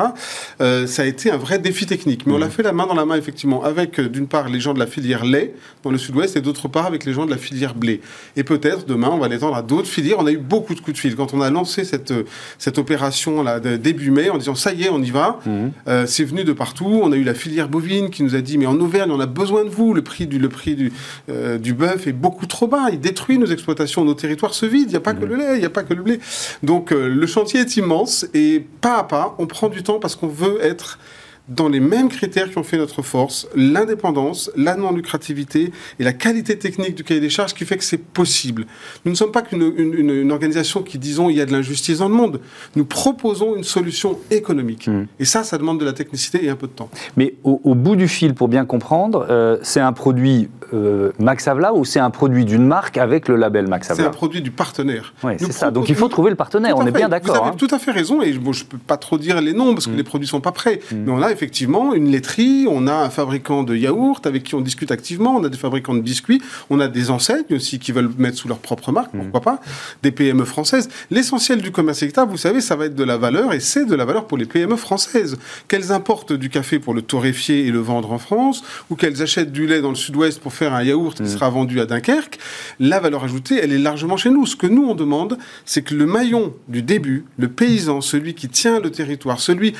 Euh, 0.61 0.87
ça 0.87 1.03
a 1.03 1.05
été 1.05 1.31
un 1.31 1.37
vrai 1.37 1.59
défi 1.59 1.85
technique. 1.85 2.25
Mais 2.25 2.33
on 2.33 2.37
l'a 2.37 2.47
mmh. 2.47 2.51
fait 2.51 2.63
la 2.63 2.73
main 2.73 2.85
dans 2.85 2.95
la 2.95 3.05
main, 3.05 3.15
effectivement, 3.15 3.63
avec 3.63 3.99
euh, 3.99 4.09
d'une 4.09 4.27
part 4.27 4.49
les 4.49 4.59
gens 4.59 4.73
de 4.73 4.79
la 4.79 4.87
filière 4.87 5.25
lait 5.25 5.53
dans 5.83 5.91
le 5.91 5.97
sud-ouest 5.97 6.35
et 6.35 6.41
d'autre 6.41 6.67
part 6.67 6.85
avec 6.85 7.05
les 7.05 7.13
gens 7.13 7.25
de 7.25 7.31
la 7.31 7.37
filière 7.37 7.75
blé. 7.75 8.01
Et 8.35 8.43
peut-être 8.43 8.85
demain, 8.85 9.09
on 9.11 9.17
va 9.17 9.27
l'étendre 9.27 9.55
à 9.55 9.61
d'autres 9.61 9.87
filières. 9.87 10.17
On 10.19 10.25
a 10.25 10.31
eu 10.31 10.37
beaucoup 10.37 10.75
de 10.75 10.79
coups 10.79 10.95
de 10.95 10.99
fil. 10.99 11.15
Quand 11.15 11.33
on 11.33 11.41
a 11.41 11.49
lancé 11.49 11.83
cette, 11.83 12.13
cette 12.57 12.77
opération 12.83 13.41
là, 13.43 13.59
début 13.59 14.11
mai, 14.11 14.29
en 14.29 14.37
disant 14.37 14.55
ça 14.55 14.73
y 14.73 14.83
est, 14.83 14.89
on 14.89 15.01
y 15.01 15.09
va, 15.09 15.39
mhm. 15.45 15.71
euh, 15.87 16.05
c'est 16.05 16.25
venu 16.25 16.43
de 16.43 16.53
partout. 16.53 16.99
On 17.01 17.11
a 17.11 17.15
eu 17.15 17.23
la 17.23 17.33
filière 17.33 17.69
bovine 17.69 18.09
qui 18.09 18.23
nous 18.23 18.35
a 18.35 18.41
dit 18.41 18.57
mais 18.57 18.65
en 18.65 18.79
Auvergne, 18.79 19.11
on 19.11 19.19
a 19.19 19.25
besoin 19.25 19.63
de 19.63 19.69
vous. 19.69 19.93
Le 19.93 20.01
prix 20.01 20.27
du, 20.27 20.37
le 20.37 20.49
prix 20.49 20.75
du, 20.75 20.91
euh, 21.29 21.57
du 21.57 21.73
bœuf 21.73 22.07
est 22.07 22.13
beaucoup 22.13 22.45
trop 22.45 22.67
bas. 22.67 22.89
Il 22.91 22.99
détruit 22.99 23.37
nos 23.37 23.47
exploitations, 23.47 24.03
nos 24.05 24.13
territoires 24.13 24.53
se 24.53 24.65
vident. 24.65 24.87
Il 24.87 24.91
n'y 24.91 24.95
a 24.97 25.01
pas 25.01 25.13
que 25.13 25.23
mhm. 25.23 25.31
le 25.31 25.35
lait, 25.37 25.55
il 25.55 25.59
n'y 25.59 25.65
a 25.65 25.69
pas 25.71 25.83
que 25.83 25.93
le 25.93 26.03
blé. 26.03 26.19
Donc 26.61 26.91
euh, 26.91 27.07
le 27.07 27.27
chantier 27.27 27.61
est 27.61 27.77
immense 27.77 28.27
et 28.33 28.65
pas 28.81 28.97
à 28.99 29.03
pas, 29.03 29.35
on 29.39 29.47
prend 29.47 29.69
du 29.69 29.81
temps 29.81 29.99
parce 29.99 30.15
qu'on 30.15 30.27
veut 30.27 30.59
être 30.61 30.99
dans 31.49 31.67
les 31.67 31.79
mêmes 31.79 32.07
critères 32.07 32.49
qui 32.49 32.57
ont 32.57 32.63
fait 32.63 32.77
notre 32.77 33.01
force, 33.01 33.47
l'indépendance, 33.55 34.49
la 34.55 34.75
non-lucrativité 34.75 35.71
et 35.99 36.03
la 36.03 36.13
qualité 36.13 36.57
technique 36.57 36.95
du 36.95 37.03
cahier 37.03 37.19
des 37.19 37.29
charges 37.29 37.53
qui 37.53 37.65
fait 37.65 37.77
que 37.77 37.83
c'est 37.83 37.97
possible. 37.97 38.65
Nous 39.03 39.11
ne 39.11 39.17
sommes 39.17 39.31
pas 39.31 39.41
qu'une 39.41 40.31
organisation 40.31 40.83
qui 40.83 40.97
disons 40.97 41.29
il 41.29 41.35
y 41.35 41.41
a 41.41 41.45
de 41.45 41.51
l'injustice 41.51 41.97
dans 41.97 42.07
le 42.07 42.15
monde. 42.15 42.39
Nous 42.75 42.85
proposons 42.85 43.55
une 43.55 43.63
solution 43.63 44.17
économique. 44.31 44.87
Mmh. 44.87 45.07
Et 45.19 45.25
ça, 45.25 45.43
ça 45.43 45.57
demande 45.57 45.79
de 45.79 45.85
la 45.85 45.93
technicité 45.93 46.45
et 46.45 46.49
un 46.49 46.55
peu 46.55 46.67
de 46.67 46.71
temps. 46.71 46.89
Mais 47.17 47.35
au, 47.43 47.75
bout 47.75 47.95
du 47.95 48.07
fil, 48.07 48.33
pour 48.33 48.47
bien 48.47 48.65
comprendre, 48.65 49.25
euh, 49.29 49.57
c'est 49.63 49.81
un 49.81 49.91
produit 49.91 50.49
euh, 50.73 51.11
Max 51.19 51.47
Havelaar 51.47 51.75
ou 51.75 51.83
c'est 51.83 51.99
un 51.99 52.09
produit 52.09 52.45
d'une 52.45 52.65
marque 52.65 52.97
avec 52.97 53.27
le 53.27 53.35
label 53.35 53.67
Max 53.67 53.91
Havelaar 53.91 54.05
C'est 54.05 54.15
un 54.15 54.17
produit 54.17 54.41
du 54.41 54.51
partenaire. 54.51 55.13
Oui, 55.23 55.33
c'est 55.37 55.51
ça. 55.51 55.71
Donc 55.71 55.89
il 55.89 55.95
faut 55.95 56.07
trouver 56.07 56.29
le 56.29 56.37
partenaire, 56.37 56.77
on 56.77 56.85
est 56.87 56.91
bien 56.91 57.09
d'accord. 57.09 57.35
Vous 57.35 57.41
avez 57.41 57.49
hein. 57.51 57.55
tout 57.57 57.67
à 57.71 57.79
fait 57.79 57.91
raison, 57.91 58.21
et 58.21 58.31
je 58.31 58.39
ne 58.39 58.43
peux 58.43 58.77
pas 58.77 58.97
trop 58.97 59.17
dire 59.17 59.41
les 59.41 59.53
noms 59.53 59.73
parce 59.73 59.87
que 59.87 59.91
mmh. 59.91 59.97
les 59.97 60.03
produits 60.03 60.27
ne 60.27 60.31
sont 60.31 60.41
pas 60.41 60.53
prêts. 60.53 60.79
Mmh. 60.91 60.95
Mais 60.95 61.11
on 61.11 61.21
a 61.21 61.32
effectivement 61.33 61.93
une 61.93 62.09
laiterie, 62.09 62.65
on 62.69 62.87
a 62.87 62.93
un 62.93 63.09
fabricant 63.09 63.63
de 63.63 63.75
yaourt 63.75 64.25
avec 64.25 64.43
qui 64.43 64.55
on 64.55 64.61
discute 64.61 64.91
activement, 64.91 65.35
on 65.35 65.43
a 65.43 65.49
des 65.49 65.57
fabricants 65.57 65.93
de 65.93 66.01
biscuits, 66.01 66.41
on 66.69 66.79
a 66.79 66.87
des 66.87 67.09
enseignes 67.09 67.43
aussi 67.51 67.79
qui 67.79 67.91
veulent 67.91 68.11
mettre 68.17 68.37
sous 68.37 68.47
leur 68.47 68.59
propre 68.59 68.91
marque, 68.91 69.13
mmh. 69.13 69.19
pourquoi 69.19 69.41
pas, 69.41 69.61
des 70.01 70.11
PME 70.11 70.45
françaises. 70.45 70.89
L'essentiel 71.11 71.61
du 71.61 71.71
commerce 71.71 72.01
équitable, 72.03 72.31
vous 72.31 72.37
savez, 72.37 72.61
ça 72.61 72.75
va 72.75 72.85
être 72.85 72.95
de 72.95 73.03
la 73.03 73.17
valeur, 73.17 73.53
et 73.53 73.59
c'est 73.59 73.85
de 73.85 73.95
la 73.95 74.05
valeur 74.05 74.27
pour 74.27 74.37
les 74.37 74.45
PME 74.45 74.75
françaises. 74.75 75.37
Qu'elles 75.67 75.91
importent 75.91 76.33
du 76.33 76.49
café 76.49 76.79
pour 76.79 76.93
le 76.93 77.01
torréfier 77.01 77.65
et 77.65 77.71
le 77.71 77.79
vendre 77.79 78.11
en 78.11 78.19
France, 78.19 78.63
ou 78.89 78.95
qu'elles 78.95 79.21
achètent 79.21 79.51
du 79.51 79.67
lait 79.67 79.81
dans 79.81 79.89
le 79.89 79.95
sud-ouest 79.95 80.39
pour 80.39 80.53
faire 80.53 80.73
un 80.73 80.83
yaourt 80.83 81.21
qui 81.21 81.29
sera 81.29 81.49
vendu 81.49 81.79
à 81.79 81.85
Dunkerque, 81.85 82.39
la 82.79 82.99
valeur 82.99 83.23
ajoutée, 83.23 83.59
elle 83.61 83.73
est 83.73 83.77
largement 83.79 84.17
chez 84.17 84.29
nous. 84.29 84.45
Ce 84.45 84.55
que 84.55 84.67
nous, 84.67 84.85
on 84.85 84.95
demande, 84.95 85.37
c'est 85.65 85.81
que 85.81 85.95
le 85.95 86.05
maillon 86.05 86.53
du 86.67 86.81
début, 86.81 87.25
le 87.37 87.47
paysan, 87.47 88.01
celui 88.01 88.33
qui 88.33 88.49
tient 88.49 88.79
le 88.79 88.91
territoire, 88.91 89.39
celui, 89.39 89.73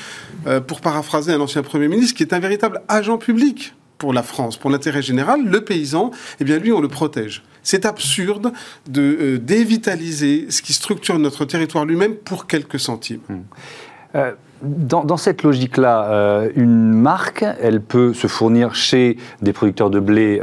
euh, 0.46 0.60
pour 0.60 0.80
paraphraser 0.80 1.32
un 1.32 1.40
ancien 1.44 1.62
Premier 1.62 1.88
ministre, 1.88 2.16
qui 2.16 2.22
est 2.22 2.32
un 2.32 2.40
véritable 2.40 2.82
agent 2.88 3.18
public 3.18 3.74
pour 3.98 4.12
la 4.12 4.22
France, 4.22 4.56
pour 4.56 4.70
l'intérêt 4.70 5.02
général, 5.02 5.44
le 5.44 5.64
paysan, 5.64 6.10
eh 6.40 6.44
bien 6.44 6.58
lui, 6.58 6.72
on 6.72 6.80
le 6.80 6.88
protège. 6.88 7.42
C'est 7.62 7.86
absurde 7.86 8.52
de 8.88 9.00
euh, 9.00 9.38
dévitaliser 9.38 10.46
ce 10.50 10.62
qui 10.62 10.72
structure 10.72 11.18
notre 11.18 11.44
territoire 11.44 11.84
lui-même 11.84 12.14
pour 12.14 12.46
quelques 12.46 12.80
centimes. 12.80 13.20
Mmh. 13.28 13.34
Euh, 14.16 14.32
dans, 14.62 15.16
cette 15.16 15.42
logique-là, 15.42 16.10
euh, 16.10 16.50
une 16.56 16.92
marque, 16.92 17.44
elle 17.60 17.80
peut 17.80 18.14
se 18.14 18.26
fournir 18.26 18.74
chez 18.74 19.16
des 19.42 19.52
producteurs 19.52 19.90
de 19.90 20.00
blé 20.00 20.40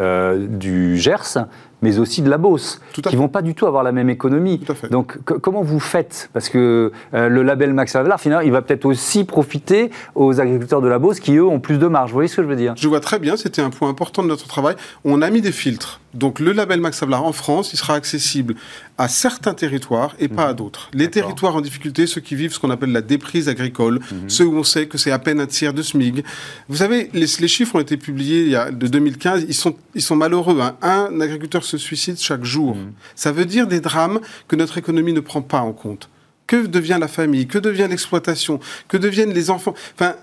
du 0.49 0.97
Gers, 0.97 1.47
mais 1.81 1.99
aussi 1.99 2.21
de 2.21 2.29
la 2.29 2.37
Beauce, 2.37 2.81
qui 2.91 3.15
vont 3.15 3.27
pas 3.27 3.41
du 3.41 3.55
tout 3.55 3.65
avoir 3.65 3.83
la 3.83 3.91
même 3.91 4.09
économie. 4.09 4.61
Donc 4.89 5.17
comment 5.23 5.61
vous 5.61 5.79
faites? 5.79 6.29
Parce 6.33 6.49
que 6.49 6.91
euh, 7.13 7.29
le 7.29 7.43
label 7.43 7.73
Max 7.73 7.95
Havelaar, 7.95 8.19
finalement, 8.19 8.45
il 8.45 8.51
va 8.51 8.61
peut-être 8.61 8.85
aussi 8.85 9.23
profiter 9.23 9.91
aux 10.15 10.39
agriculteurs 10.39 10.81
de 10.81 10.87
la 10.87 10.99
Beauce 10.99 11.19
qui, 11.19 11.35
eux, 11.35 11.45
ont 11.45 11.59
plus 11.59 11.77
de 11.77 11.87
marge. 11.87 12.11
Vous 12.11 12.15
voyez 12.15 12.27
ce 12.27 12.37
que 12.37 12.43
je 12.43 12.47
veux 12.47 12.55
dire? 12.55 12.73
Je 12.75 12.87
vois 12.87 12.99
très 12.99 13.19
bien, 13.19 13.37
c'était 13.37 13.61
un 13.61 13.69
point 13.69 13.89
important 13.89 14.23
de 14.23 14.27
notre 14.27 14.47
travail. 14.47 14.75
On 15.03 15.21
a 15.21 15.29
mis 15.29 15.41
des 15.41 15.51
filtres. 15.51 15.99
Donc 16.13 16.39
le 16.39 16.51
label 16.51 16.81
Max 16.81 17.01
Havelaar 17.01 17.23
en 17.23 17.31
France, 17.31 17.73
il 17.73 17.77
sera 17.77 17.95
accessible 17.95 18.55
à 18.97 19.07
certains 19.07 19.53
territoires 19.53 20.15
et 20.19 20.27
pas 20.27 20.47
à 20.47 20.53
d'autres. 20.53 20.89
Les 20.93 21.09
territoires 21.09 21.55
en 21.55 21.61
difficulté, 21.61 22.05
ceux 22.05 22.21
qui 22.21 22.35
vivent 22.35 22.53
ce 22.53 22.59
qu'on 22.59 22.69
appelle 22.69 22.91
la 22.91 23.01
déprise 23.01 23.49
agricole, 23.49 23.99
mhm. 24.11 24.29
ceux 24.29 24.45
où 24.45 24.55
on 24.55 24.63
sait 24.63 24.87
que 24.87 24.97
c'est 24.97 25.11
à 25.11 25.19
peine 25.19 25.39
un 25.39 25.47
tiers 25.47 25.73
de 25.73 25.81
SMIG. 25.81 26.23
Vous 26.67 26.77
savez, 26.77 27.09
les, 27.13 27.27
chiffres 27.47 27.75
ont 27.75 27.79
été 27.79 27.97
publiés 27.97 28.43
il 28.43 28.49
y 28.49 28.55
a, 28.55 28.71
de 28.71 28.87
2015, 28.87 29.45
ils 29.47 29.53
sont, 29.53 29.75
ils 29.95 30.01
sont 30.01 30.15
malheureux. 30.15 30.59
Hein. 30.61 30.75
Un 30.81 31.19
agriculteur 31.21 31.63
se 31.63 31.77
suicide 31.77 32.17
chaque 32.19 32.43
jour. 32.43 32.75
Mhm. 32.75 32.93
Ça 33.15 33.31
veut 33.31 33.45
dire 33.45 33.67
des 33.67 33.79
drames 33.79 34.19
que 34.47 34.55
notre 34.55 34.77
économie 34.77 35.13
ne 35.13 35.21
prend 35.21 35.41
pas 35.41 35.61
en 35.61 35.73
compte. 35.73 36.09
Que 36.47 36.65
devient 36.65 36.97
la 36.99 37.07
famille? 37.07 37.47
Que 37.47 37.57
devient 37.57 37.87
l'exploitation? 37.89 38.59
Que 38.87 38.97
deviennent 38.97 39.33
les 39.33 39.49
enfants? 39.49 39.73
Enfin, 39.95 40.15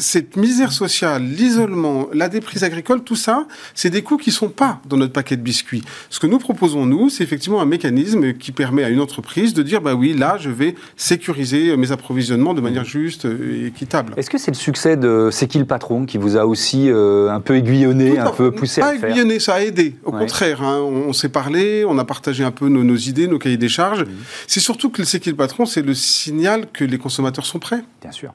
cette 0.00 0.36
misère 0.36 0.72
sociale, 0.72 1.22
l'isolement, 1.22 2.08
la 2.12 2.28
déprise 2.28 2.64
agricole, 2.64 3.02
tout 3.02 3.16
ça, 3.16 3.46
c'est 3.74 3.90
des 3.90 4.02
coûts 4.02 4.16
qui 4.16 4.30
ne 4.30 4.34
sont 4.34 4.48
pas 4.48 4.80
dans 4.88 4.96
notre 4.96 5.12
paquet 5.12 5.36
de 5.36 5.42
biscuits. 5.42 5.82
Ce 6.08 6.18
que 6.18 6.26
nous 6.26 6.38
proposons, 6.38 6.86
nous, 6.86 7.10
c'est 7.10 7.22
effectivement 7.22 7.60
un 7.60 7.66
mécanisme 7.66 8.32
qui 8.34 8.52
permet 8.52 8.84
à 8.84 8.88
une 8.88 9.00
entreprise 9.00 9.54
de 9.54 9.62
dire, 9.62 9.80
bah 9.80 9.94
oui, 9.94 10.14
là, 10.14 10.36
je 10.38 10.50
vais 10.50 10.74
sécuriser 10.96 11.76
mes 11.76 11.92
approvisionnements 11.92 12.54
de 12.54 12.60
manière 12.60 12.84
juste 12.84 13.26
et 13.26 13.66
équitable. 13.66 14.14
Est-ce 14.16 14.30
que 14.30 14.38
c'est 14.38 14.50
le 14.50 14.56
succès 14.56 14.96
de 14.96 15.28
C'est 15.30 15.46
qui 15.46 15.58
le 15.58 15.64
patron 15.64 16.06
qui 16.06 16.18
vous 16.18 16.36
a 16.36 16.46
aussi 16.46 16.90
euh, 16.90 17.30
un 17.30 17.40
peu 17.40 17.56
aiguillonné, 17.56 18.18
un 18.18 18.30
peu 18.30 18.50
poussé 18.50 18.80
à 18.80 18.94
faire 18.94 19.10
aiguillonné, 19.10 19.38
ça 19.38 19.54
a 19.54 19.60
aidé. 19.60 19.96
Au 20.04 20.12
contraire, 20.12 20.62
hein, 20.62 20.80
on, 20.80 21.12
s'est 21.12 21.28
parlé, 21.28 21.84
on 21.86 21.98
a 21.98 22.04
partagé 22.04 22.44
un 22.44 22.50
peu 22.50 22.68
nos, 22.68 22.96
idées, 22.96 23.26
nos 23.26 23.38
cahiers 23.38 23.56
des 23.56 23.68
charges. 23.68 24.04
C'est 24.46 24.60
surtout 24.60 24.90
que 24.90 25.02
le 25.02 25.06
C'est 25.06 25.20
qui 25.20 25.30
le 25.30 25.36
patron, 25.36 25.66
c'est 25.66 25.82
le 25.82 25.94
signal 25.94 26.66
que 26.72 26.84
les 26.84 26.98
consommateurs 26.98 27.46
sont 27.46 27.58
prêts. 27.58 27.82
Bien 28.00 28.12
sûr. 28.12 28.32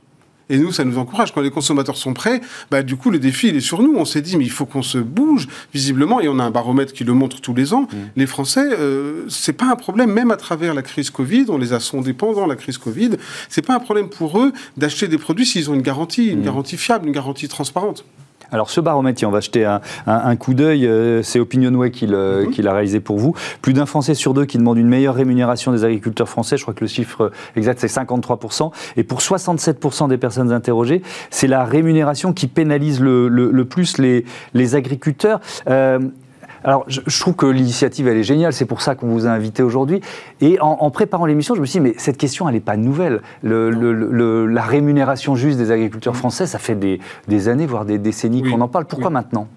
Et 0.50 0.58
nous, 0.58 0.72
ça 0.72 0.84
nous 0.84 0.98
encourage. 0.98 1.34
Quand 1.34 1.42
les 1.42 1.50
consommateurs 1.50 1.98
sont 1.98 2.14
prêts, 2.14 2.42
bah, 2.70 2.84
du 2.84 2.96
coup, 2.96 3.10
le 3.10 3.20
défi, 3.20 3.48
il 3.48 3.56
est 3.56 3.62
sur 3.62 3.82
nous. 3.82 3.96
On 3.98 4.06
s'est 4.06 4.22
dit, 4.22 4.38
mais 4.38 4.44
il 4.44 4.52
faut 4.52 4.66
qu'on 4.66 4.84
se 4.84 4.98
bouge, 4.98 5.48
visiblement, 5.74 6.22
et 6.22 6.28
on 6.28 6.40
a 6.40 6.44
un 6.44 6.52
baromètre 6.52 6.94
qui 6.94 7.04
le 7.04 7.14
montre 7.14 7.42
tous 7.42 7.54
les 7.54 7.74
ans. 7.74 7.84
Mmh. 7.84 7.98
Les 8.16 8.28
Français, 8.28 8.68
euh, 8.80 9.26
c'est 9.28 9.54
pas 9.54 9.66
un 9.66 9.76
problème, 9.76 10.12
même 10.12 10.32
à 10.32 10.38
travers 10.38 10.74
la 10.74 10.82
crise 10.82 11.10
Covid, 11.10 11.46
on 11.50 11.58
les 11.58 11.74
a 11.74 11.80
sondés 11.80 12.14
pendant 12.14 12.46
la 12.46 12.56
crise 12.56 12.78
Covid, 12.78 13.12
c'est 13.50 13.66
pas 13.66 13.76
un 13.76 13.80
problème 13.80 14.10
pour 14.10 14.40
eux 14.40 14.54
d'acheter 14.78 15.08
des 15.08 15.18
produits 15.18 15.46
s'ils 15.46 15.70
ont 15.70 15.74
une 15.74 15.82
garantie, 15.82 16.28
une 16.28 16.40
mmh. 16.40 16.44
garantie 16.44 16.78
fiable, 16.78 17.08
une 17.08 17.14
garantie 17.14 17.48
transparente. 17.48 18.06
Alors 18.52 18.70
ce 18.70 18.82
baromètre, 18.82 19.24
on 19.26 19.32
va 19.32 19.40
jeter 19.40 19.66
un, 20.08 20.36
coup 20.36 20.54
d'œil, 20.54 20.88
euh, 20.88 21.24
c'est 21.24 21.40
Opinionway 21.40 21.90
mhm. 21.90 22.52
qui 22.52 22.62
l'a 22.62 22.74
réalisé 22.74 23.00
pour 23.00 23.18
vous. 23.18 23.34
Plus 23.62 23.74
d'un 23.74 23.86
Français 23.86 24.14
sur 24.14 24.34
deux 24.34 24.46
qui 24.46 24.58
demande 24.58 24.78
une 24.78 24.88
meilleure 24.88 25.16
rémunération 25.16 25.72
des 25.72 25.84
agriculteurs 25.84 26.30
français, 26.30 26.58
je 26.58 26.64
crois 26.64 26.74
que 26.74 26.84
le 26.84 26.88
chiffre 26.88 27.32
exact 27.56 27.80
c'est 27.80 27.88
53%, 27.88 28.72
et 28.98 29.04
pour 29.04 29.20
67% 29.20 30.10
des 30.10 30.18
personnes 30.18 30.52
interrogées, 30.52 31.02
c'est 31.30 31.48
la 31.48 31.64
rémunération 31.64 32.34
qui 32.34 32.48
pénalise 32.48 33.00
le, 33.02 33.64
plus 33.64 33.98
les, 33.98 34.26
les 34.54 34.76
agriculteurs. 34.76 35.40
Euh, 35.70 36.00
alors, 36.66 36.84
je, 36.88 37.20
trouve 37.20 37.36
que 37.36 37.46
l'initiative, 37.46 38.08
elle 38.08 38.18
est 38.18 38.24
géniale. 38.24 38.52
C'est 38.52 38.66
pour 38.66 38.82
ça 38.82 38.96
qu'on 38.96 39.08
vous 39.08 39.28
a 39.28 39.30
invité 39.30 39.62
aujourd'hui. 39.62 40.02
Et 40.42 40.58
en, 40.60 40.90
préparant 40.90 41.28
l'émission, 41.28 41.54
je 41.54 41.62
me 41.62 41.66
suis 41.66 41.80
dit, 41.80 41.84
mais 41.84 41.94
cette 41.98 42.18
question, 42.18 42.50
elle 42.50 42.56
n'est 42.56 42.60
pas 42.60 42.76
nouvelle. 42.76 43.22
la 43.44 44.62
rémunération 44.64 45.36
juste 45.36 45.60
des 45.60 45.70
agriculteurs 45.70 46.16
français, 46.16 46.48
ça 46.48 46.58
fait 46.58 46.76
des, 47.28 47.48
années, 47.48 47.68
voire 47.68 47.86
des 47.86 48.00
décennies 48.00 48.42
qu'on 48.42 48.62
en 48.62 48.68
parle. 48.68 48.86
Pourquoi 48.86 49.12
maintenant? 49.12 49.48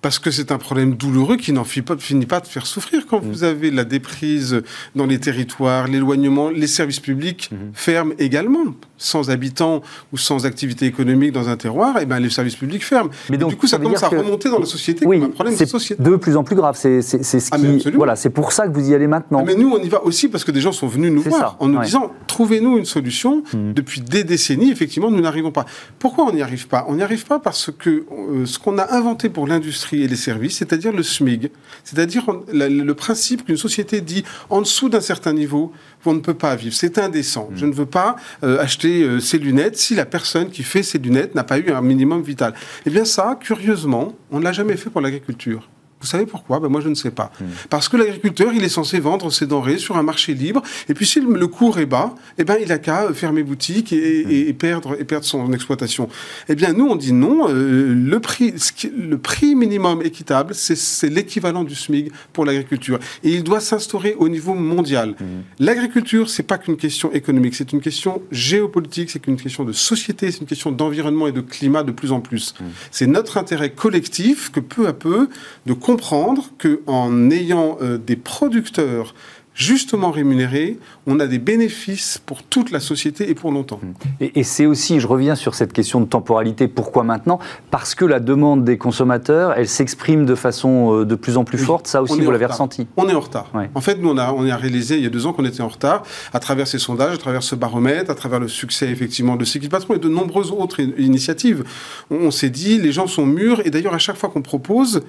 Parce 0.00 0.18
que 0.18 0.30
c'est 0.30 0.52
un 0.52 0.58
problème 0.58 0.94
douloureux 0.94 1.36
qui 1.36 1.52
n'en 1.52 1.64
finit 1.64 2.26
pas, 2.26 2.40
de 2.40 2.46
faire 2.46 2.66
souffrir. 2.66 3.06
Quand 3.06 3.22
mm. 3.22 3.28
vous 3.28 3.44
avez 3.44 3.70
la 3.70 3.84
déprise 3.84 4.62
dans 4.94 5.06
les 5.06 5.18
territoires, 5.18 5.88
l'éloignement, 5.88 6.50
les 6.50 6.66
services 6.66 7.00
publics 7.00 7.50
mm-hmm. 7.52 7.56
ferment 7.74 8.12
également. 8.18 8.74
Sans 9.00 9.30
habitants 9.30 9.82
ou 10.12 10.18
sans 10.18 10.44
activité 10.44 10.86
économique 10.86 11.32
dans 11.32 11.48
un 11.48 11.56
terroir, 11.56 11.98
et 11.98 12.02
eh 12.02 12.06
ben 12.06 12.18
les 12.18 12.30
services 12.30 12.56
publics 12.56 12.84
ferment. 12.84 13.10
Mais 13.30 13.36
donc, 13.36 13.50
du 13.50 13.56
coup, 13.56 13.68
ça, 13.68 13.78
commence 13.78 14.02
à 14.02 14.08
remonter 14.08 14.50
dans 14.50 14.58
la 14.58 14.66
société 14.66 15.06
oui, 15.06 15.20
comme 15.20 15.28
un 15.28 15.32
problème 15.32 15.56
de 15.56 15.64
société. 15.64 16.02
de 16.02 16.16
plus 16.16 16.36
en 16.36 16.42
plus 16.42 16.56
grave. 16.56 16.76
C'est 16.76 17.00
ce 17.02 17.36
ah, 17.52 17.58
qui... 17.58 17.90
Voilà, 17.94 18.16
c'est 18.16 18.30
pour 18.30 18.50
ça 18.50 18.66
que 18.66 18.72
vous 18.72 18.90
y 18.90 18.94
allez 18.94 19.06
maintenant. 19.06 19.38
Ah, 19.40 19.44
mais 19.46 19.54
nous, 19.54 19.70
on 19.70 19.78
y 19.78 19.88
va 19.88 20.02
aussi 20.02 20.28
parce 20.28 20.42
que 20.42 20.50
des 20.50 20.60
gens 20.60 20.72
sont 20.72 20.88
venus 20.88 21.12
nous 21.12 21.22
voir 21.22 21.56
en 21.60 21.68
nous 21.68 21.80
disant 21.80 22.12
trouvez-nous 22.38 22.78
une 22.78 22.84
solution. 22.84 23.42
Mm. 23.52 23.72
Depuis 23.72 24.00
des 24.00 24.22
décennies, 24.22 24.70
effectivement, 24.70 25.10
nous 25.10 25.20
n'arrivons 25.20 25.50
pas. 25.50 25.66
Pourquoi 25.98 26.24
on 26.26 26.32
n'y 26.32 26.40
arrive 26.40 26.68
pas? 26.68 26.86
On 26.88 26.94
n'y 26.94 27.02
arrive 27.02 27.26
pas 27.26 27.40
parce 27.40 27.72
que 27.76 28.04
euh, 28.12 28.46
ce 28.46 28.60
qu'on 28.60 28.78
a 28.78 28.94
inventé 28.94 29.28
pour 29.28 29.48
l'industrie 29.48 30.04
et 30.04 30.08
les 30.08 30.14
services, 30.14 30.58
c'est-à-dire 30.58 30.92
le 30.92 31.02
SMIG, 31.02 31.50
c'est-à-dire 31.82 32.24
le 32.52 32.92
principe 32.92 33.44
qu'une 33.44 33.56
société 33.56 34.00
dit 34.00 34.22
en 34.50 34.60
dessous 34.60 34.88
d'un 34.88 35.00
certain 35.00 35.32
niveau, 35.32 35.72
on 36.06 36.14
ne 36.14 36.20
peut 36.20 36.34
pas 36.34 36.54
vivre. 36.54 36.74
C'est 36.74 36.98
indécent. 36.98 37.50
Je 37.56 37.66
ne 37.66 37.72
veux 37.72 37.86
pas 37.86 38.16
euh, 38.44 38.60
acheter 38.60 39.02
euh, 39.02 39.20
ces 39.20 39.38
lunettes 39.38 39.76
si 39.76 39.94
la 39.94 40.06
personne 40.06 40.50
qui 40.50 40.62
fait 40.62 40.82
ces 40.82 40.98
lunettes 40.98 41.34
n'a 41.34 41.44
pas 41.44 41.58
eu 41.58 41.70
un 41.70 41.82
minimum 41.82 42.22
vital. 42.22 42.54
Eh 42.86 42.90
bien 42.90 43.04
ça, 43.04 43.36
curieusement, 43.40 44.14
on 44.30 44.38
ne 44.38 44.44
l'a 44.44 44.52
jamais 44.52 44.76
fait 44.76 44.90
pour 44.90 45.00
l'agriculture. 45.00 45.68
Vous 46.00 46.06
savez 46.06 46.26
pourquoi? 46.26 46.60
Ben 46.60 46.68
Moi, 46.68 46.80
je 46.80 46.88
ne 46.88 46.94
sais 46.94 47.10
pas. 47.10 47.32
Hmm. 47.40 47.46
Parce 47.70 47.88
que 47.88 47.96
l'agriculteur, 47.96 48.52
il 48.52 48.62
est 48.62 48.68
censé 48.68 49.00
vendre 49.00 49.30
ses 49.30 49.46
denrées 49.46 49.78
sur 49.78 49.96
un 49.96 50.02
marché 50.02 50.34
libre. 50.34 50.62
Et 50.88 50.94
puis, 50.94 51.06
si 51.06 51.20
le 51.20 51.46
cours 51.46 51.78
est 51.78 51.86
bas, 51.86 52.14
eh 52.38 52.44
ben, 52.44 52.56
il 52.60 52.70
a 52.72 52.78
qu'à 52.78 53.12
fermer 53.12 53.42
boutique 53.42 53.92
et, 53.92 54.52
hmm. 54.52 54.54
perdre, 54.54 54.96
et 55.00 55.04
perdre 55.04 55.26
son 55.26 55.52
exploitation. 55.52 56.08
Eh 56.48 56.54
bien, 56.54 56.72
nous, 56.72 56.86
on 56.86 56.96
dit 56.96 57.12
non. 57.12 57.48
Euh, 57.48 57.94
le, 57.94 58.20
prix, 58.20 58.54
le 58.96 59.18
prix 59.18 59.54
minimum 59.54 60.02
équitable, 60.02 60.54
c'est 60.54 61.08
l'équivalent 61.08 61.64
du 61.64 61.74
SMIG 61.74 62.12
pour 62.32 62.44
l'agriculture. 62.44 62.98
Et 63.24 63.30
il 63.30 63.42
doit 63.42 63.60
s'instaurer 63.60 64.14
au 64.18 64.28
niveau 64.28 64.54
mondial. 64.54 65.10
Hmm. 65.10 65.42
L'agriculture, 65.58 66.30
c'est 66.30 66.42
pas 66.44 66.58
qu'une 66.58 66.76
question 66.76 67.12
économique. 67.12 67.54
C'est 67.54 67.72
une 67.72 67.80
question 67.80 68.22
géopolitique, 68.30 69.10
c'est 69.10 69.26
une 69.26 69.36
question 69.36 69.64
de 69.64 69.72
société, 69.72 70.30
c'est 70.30 70.40
une 70.40 70.46
question 70.46 70.70
d'environnement 70.70 71.26
et 71.26 71.32
de 71.32 71.40
climat 71.40 71.82
de 71.82 71.92
plus 71.92 72.12
en 72.12 72.20
plus. 72.20 72.54
C'est 72.90 73.06
notre 73.06 73.36
intérêt 73.38 73.70
collectif 73.70 74.50
que 74.50 74.60
peu 74.60 74.86
à 74.86 74.92
peu, 74.92 75.28
de 75.66 75.72
comprendre 75.88 76.50
qu'en 76.58 77.30
ayant 77.30 77.78
euh, 77.80 77.96
des 77.96 78.16
producteurs 78.16 79.14
justement 79.54 80.12
rémunérés, 80.12 80.78
on 81.06 81.18
a 81.18 81.26
des 81.26 81.38
bénéfices 81.38 82.20
pour 82.24 82.44
toute 82.44 82.70
la 82.70 82.78
société 82.78 83.28
et 83.28 83.34
pour 83.34 83.50
longtemps. 83.50 83.80
Et, 84.20 84.44
c'est 84.44 84.66
aussi, 84.66 85.00
je 85.00 85.06
reviens 85.08 85.34
sur 85.34 85.54
cette 85.56 85.72
question 85.72 86.00
de 86.00 86.06
temporalité, 86.06 86.68
pourquoi 86.68 87.02
maintenant? 87.02 87.40
Parce 87.72 87.96
que 87.96 88.04
la 88.04 88.20
demande 88.20 88.64
des 88.64 88.78
consommateurs, 88.78 89.54
elle 89.56 89.66
s'exprime 89.66 90.26
de 90.26 90.36
façon 90.36 91.00
euh, 91.00 91.04
de 91.04 91.14
plus 91.16 91.38
en 91.38 91.44
plus 91.44 91.58
forte, 91.58 91.88
ça 91.88 92.02
aussi 92.02 92.20
vous 92.20 92.30
l'avez 92.30 92.46
ressenti. 92.46 92.86
On 92.96 93.08
est 93.08 93.14
en 93.14 93.20
retard. 93.20 93.50
En 93.74 93.80
fait, 93.80 93.96
nous, 93.96 94.10
on 94.10 94.18
a, 94.18 94.30
on 94.32 94.46
a 94.46 94.56
réalisé 94.56 94.98
il 94.98 95.02
y 95.02 95.06
a 95.06 95.10
deux 95.10 95.26
ans 95.26 95.32
qu'on 95.32 95.46
était 95.46 95.62
en 95.62 95.68
retard, 95.68 96.02
à 96.34 96.38
travers 96.38 96.68
ces 96.68 96.78
sondages, 96.78 97.14
à 97.14 97.18
travers 97.18 97.42
ce 97.42 97.56
baromètre, 97.56 98.10
à 98.10 98.14
travers 98.14 98.40
le 98.40 98.48
succès 98.48 98.90
effectivement 98.90 99.36
de 99.36 99.44
ces 99.46 99.58
Patron 99.58 99.94
et 99.94 99.98
de 99.98 100.08
nombreuses 100.08 100.52
autres 100.52 100.80
initiatives. 101.00 101.64
on 102.10 102.30
s'est 102.30 102.50
dit, 102.50 102.78
les 102.78 102.92
gens 102.92 103.06
sont 103.06 103.26
mûrs, 103.26 103.62
et 103.64 103.70
d'ailleurs 103.70 103.94
à 103.94 103.98
chaque 103.98 104.16
fois 104.16 104.28
qu'on 104.28 104.42
propose, 104.42 105.02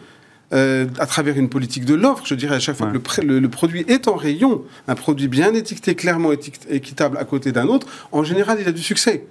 euh, 0.53 0.87
à 0.97 1.05
travers 1.05 1.37
une 1.37 1.49
politique 1.49 1.85
de 1.85 1.93
l'offre. 1.93 2.25
Je 2.25 2.35
dirais 2.35 2.55
à 2.55 2.59
chaque 2.59 2.75
fois 2.75 2.87
que 2.87 3.21
le, 3.21 3.39
le, 3.39 3.49
produit 3.49 3.85
est 3.87 4.07
en 4.07 4.15
rayon, 4.15 4.63
un 4.87 4.95
produit 4.95 5.27
bien 5.27 5.53
étiqueté, 5.53 5.95
clairement 5.95 6.31
équitable 6.69 7.17
à 7.17 7.25
côté 7.25 7.51
d'un 7.51 7.67
autre, 7.67 7.87
en 8.11 8.23
général, 8.23 8.57
il 8.61 8.67
a 8.67 8.71
du 8.71 8.81
succès. 8.81 9.25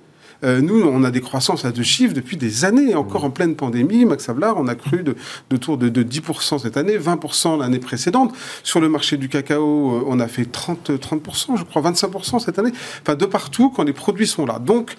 Euh, 0.44 0.60
nous, 0.60 0.82
on 0.82 1.02
a 1.02 1.10
des 1.10 1.20
croissances 1.20 1.64
à 1.64 1.72
deux 1.72 1.82
chiffres 1.82 2.14
depuis 2.14 2.37
des 2.37 2.64
années, 2.64 2.94
encore 2.94 3.25
en 3.25 3.30
pleine 3.30 3.56
pandémie. 3.56 4.04
Max 4.04 4.28
Havelaar, 4.28 4.56
on 4.56 4.68
a 4.68 4.75
cru 4.75 5.02
de, 5.02 5.16
de 5.50 5.56
tour 5.56 5.78
de, 5.78 5.88
de, 5.88 6.02
10% 6.02 6.60
cette 6.60 6.76
année, 6.76 6.96
20% 6.96 7.58
l'année 7.58 7.80
précédente. 7.80 8.34
Sur 8.62 8.80
le 8.80 8.88
marché 8.88 9.16
du 9.16 9.28
cacao, 9.28 9.96
euh, 9.96 10.04
on 10.06 10.20
a 10.20 10.28
fait 10.28 10.44
30, 10.44 10.90
30%, 10.90 11.56
je 11.58 11.64
crois, 11.64 11.82
25% 11.82 12.38
cette 12.38 12.58
année. 12.58 12.72
Enfin, 13.02 13.16
de 13.16 13.26
partout, 13.26 13.70
quand 13.70 13.82
les 13.82 13.92
produits 13.92 14.26
sont 14.26 14.46
là. 14.46 14.58
Donc, 14.58 14.96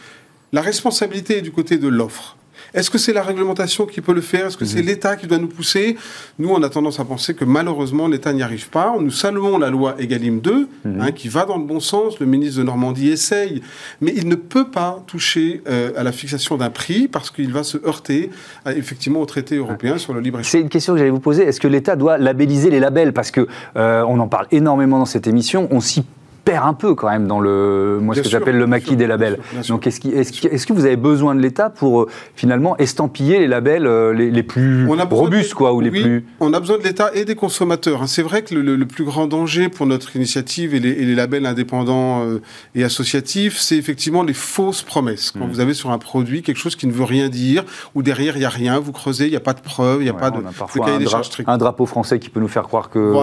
la 0.52 0.62
responsabilité 0.62 1.38
est 1.38 1.42
du 1.42 1.52
côté 1.52 1.78
de 1.78 1.88
l'offre. 1.88 2.36
Est-ce 2.74 2.90
que 2.90 2.98
c'est 2.98 3.14
la 3.14 3.24
réglementation 3.24 3.86
qui 3.86 4.02
peut 4.02 4.14
le 4.14 4.22
faire? 4.22 4.48
Est-ce 4.48 4.58
que 4.58 4.66
c'est 4.66 4.82
mhm. 4.82 4.88
l'État 4.88 5.16
qui 5.16 5.28
doit 5.28 5.38
nous 5.38 5.48
pousser? 5.48 5.98
Nous, 6.38 6.50
on 6.50 6.62
a 6.64 6.70
tendance 6.70 7.00
à 7.00 7.06
penser 7.06 7.34
que 7.34 7.46
malheureusement, 7.46 8.08
l'État 8.08 8.34
n'y 8.34 8.44
arrive 8.44 8.70
pas. 8.70 8.96
Nous 9.00 9.12
saluons 9.12 9.58
la 9.58 9.70
loi 9.70 9.96
Egalim 10.00 10.40
2, 10.40 10.68
mhm. 10.86 11.02
hein, 11.02 11.12
qui 11.12 11.30
va 11.30 11.46
dans 11.46 11.58
le 11.58 11.66
bon 11.66 11.80
sens. 11.80 12.20
Le 12.20 12.26
ministre 12.26 12.60
de 12.60 12.64
Normandie 12.64 13.10
essaye, 13.10 13.62
mais 14.02 14.14
il 14.16 14.28
ne 14.28 14.36
peut 14.36 14.70
pas 14.70 15.04
toucher 15.08 15.62
euh, 15.68 15.92
à 15.96 16.04
la 16.04 16.12
fixation 16.12 16.58
d'un 16.58 16.70
prix 16.70 17.08
parce 17.08 17.32
qu'il 17.32 17.52
va 17.52 17.64
se 17.64 17.78
heurter 17.86 18.30
effectivement 18.66 19.22
au 19.22 19.26
traité 19.26 19.56
européen 19.56 19.98
sur 19.98 20.14
le 20.14 20.20
libre-échange. 20.20 20.52
C'est 20.52 20.62
une 20.62 20.70
question 20.70 20.94
que 20.94 21.00
j'allais 21.00 21.10
vous 21.10 21.20
poser. 21.20 21.44
Est-ce 21.44 21.60
que 21.60 21.68
l'État 21.68 21.96
doit 21.96 22.18
labelliser 22.18 22.70
les 22.70 22.80
labels? 22.80 23.14
Parce 23.14 23.32
que 23.32 23.48
euh, 23.76 24.04
on 24.08 24.20
en 24.20 24.28
parle 24.28 24.48
énormément 24.52 25.00
dans 25.00 25.06
cette 25.06 25.28
émission. 25.28 25.68
On 25.72 25.80
s'y 25.80 26.04
perd 26.44 26.68
un 26.68 26.74
peu 26.74 26.96
quand 26.96 27.10
même 27.10 27.28
dans 27.28 27.40
le, 27.40 28.00
moi, 28.02 28.16
ce 28.16 28.22
que 28.22 28.30
j'appelle 28.30 28.58
le 28.58 28.68
maquis 28.68 28.96
des 28.96 29.08
labels. 29.08 29.40
Donc, 29.68 29.88
est-ce, 29.88 30.08
est 30.08 30.66
que 30.66 30.74
vous 30.74 30.86
avez 30.86 30.96
besoin 30.96 31.36
de 31.36 31.42
l'État 31.42 31.70
pour 31.70 32.02
euh, 32.02 32.08
finalement 32.36 32.78
estampiller 32.78 33.40
les 33.40 33.48
labels 33.48 33.88
euh, 33.88 34.14
les, 34.14 34.44
plus 34.44 34.88
robustes, 34.88 35.54
quoi, 35.54 35.74
ou 35.74 35.82
les 35.82 35.92
plus 35.92 36.26
On 36.40 36.54
a 36.54 36.60
besoin 36.60 36.78
de 36.78 36.84
l'État 36.84 37.12
et 37.14 37.26
des 37.26 37.36
consommateurs. 37.36 38.04
Hein. 38.04 38.08
C'est 38.08 38.22
vrai 38.22 38.44
que 38.44 38.56
le, 38.56 38.86
plus 38.86 39.04
grand 39.04 39.28
danger 39.28 39.70
pour 39.70 39.86
notre 39.86 40.16
initiative 40.16 40.74
et 40.74 40.80
les, 40.80 41.16
labels 41.16 41.46
indépendants 41.46 42.24
euh, 42.24 42.42
et 42.76 42.84
associatifs, 42.84 43.58
c'est 43.58 43.78
effectivement 43.78 44.24
les 44.24 44.34
fausses 44.34 44.82
promesses. 44.82 45.32
Quand 45.32 45.46
mmh. 45.46 45.50
vous 45.50 45.60
avez 45.60 45.74
sur 45.74 45.92
un 45.92 45.98
produit 45.98 46.42
quelque 46.42 46.58
chose 46.58 46.76
qui 46.76 46.88
ne 46.88 46.92
veut 46.92 47.04
rien 47.04 47.30
dire, 47.30 47.64
ou 47.94 48.02
derrière 48.02 48.38
il 48.38 48.42
y 48.42 48.46
a 48.46 48.50
rien, 48.50 48.80
vous 48.80 48.92
creusez, 48.92 49.26
il 49.26 49.32
n'y 49.32 49.36
a 49.36 49.42
pas 49.42 49.54
de 49.54 49.62
preuve, 49.62 50.02
il 50.02 50.06
n'y 50.06 50.10
a 50.10 50.14
pas 50.14 50.32
de, 50.32 50.40
parfois 50.58 50.88
un, 51.46 51.58
drapeau 51.58 51.86
français 51.86 52.20
qui 52.20 52.30
peut 52.30 52.40
nous 52.40 52.48
faire 52.48 52.64
croire 52.64 52.90
que, 52.90 53.14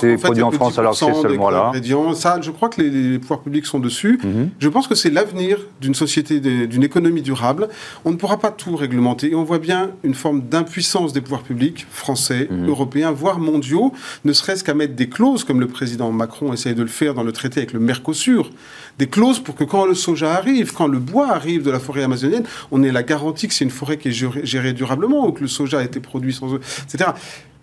c'est 0.00 0.16
produit 0.16 0.42
en 0.42 0.50
France 0.50 0.78
alors 0.78 0.92
que 0.92 0.98
c'est 0.98 1.14
seulement 1.14 1.50
là. 1.50 1.72
Ça, 2.14 2.38
je 2.40 2.50
crois 2.50 2.63
que 2.68 2.82
les, 2.82 3.18
pouvoirs 3.18 3.40
publics 3.40 3.66
sont 3.66 3.78
dessus. 3.78 4.18
Mhm. 4.22 4.50
Je 4.58 4.68
pense 4.68 4.86
que 4.86 4.94
c'est 4.94 5.10
l'avenir 5.10 5.58
d'une 5.80 5.94
société, 5.94 6.40
d'une 6.40 6.82
économie 6.82 7.22
durable. 7.22 7.68
On 8.04 8.10
ne 8.10 8.16
pourra 8.16 8.38
pas 8.38 8.50
tout 8.50 8.76
réglementer. 8.76 9.32
Et 9.32 9.34
on 9.34 9.44
voit 9.44 9.58
bien 9.58 9.90
une 10.02 10.14
forme 10.14 10.42
d'impuissance 10.42 11.12
des 11.12 11.20
pouvoirs 11.20 11.42
publics, 11.42 11.86
français, 11.90 12.48
mhm. 12.50 12.68
européens, 12.68 13.12
voire 13.12 13.38
mondiaux, 13.38 13.92
ne 14.24 14.32
serait-ce 14.32 14.64
qu'à 14.64 14.74
mettre 14.74 14.94
des 14.94 15.08
clauses, 15.08 15.44
comme 15.44 15.60
le 15.60 15.68
président 15.68 16.10
Macron 16.12 16.52
essaye 16.52 16.74
de 16.74 16.82
le 16.82 16.88
faire 16.88 17.14
dans 17.14 17.22
le 17.22 17.32
traité 17.32 17.60
avec 17.60 17.72
le 17.72 17.80
Mercosur, 17.80 18.50
des 18.98 19.06
clauses 19.06 19.40
pour 19.40 19.54
que 19.54 19.64
quand 19.64 19.86
le 19.86 19.94
soja 19.94 20.32
arrive, 20.34 20.72
quand 20.72 20.86
le 20.86 20.98
bois 20.98 21.30
arrive 21.30 21.62
de 21.62 21.70
la 21.70 21.80
forêt 21.80 22.02
amazonienne, 22.02 22.44
on 22.70 22.82
ait 22.82 22.92
la 22.92 23.02
garantie 23.02 23.48
que 23.48 23.54
c'est 23.54 23.64
une 23.64 23.70
forêt 23.70 23.98
qui 23.98 24.08
est 24.08 24.44
gérée, 24.44 24.72
durablement, 24.72 25.26
ou 25.26 25.32
que 25.32 25.42
le 25.42 25.48
soja 25.48 25.78
a 25.80 25.82
été 25.82 26.00
produit 26.00 26.32
sans... 26.32 26.54
etc. 26.54 27.10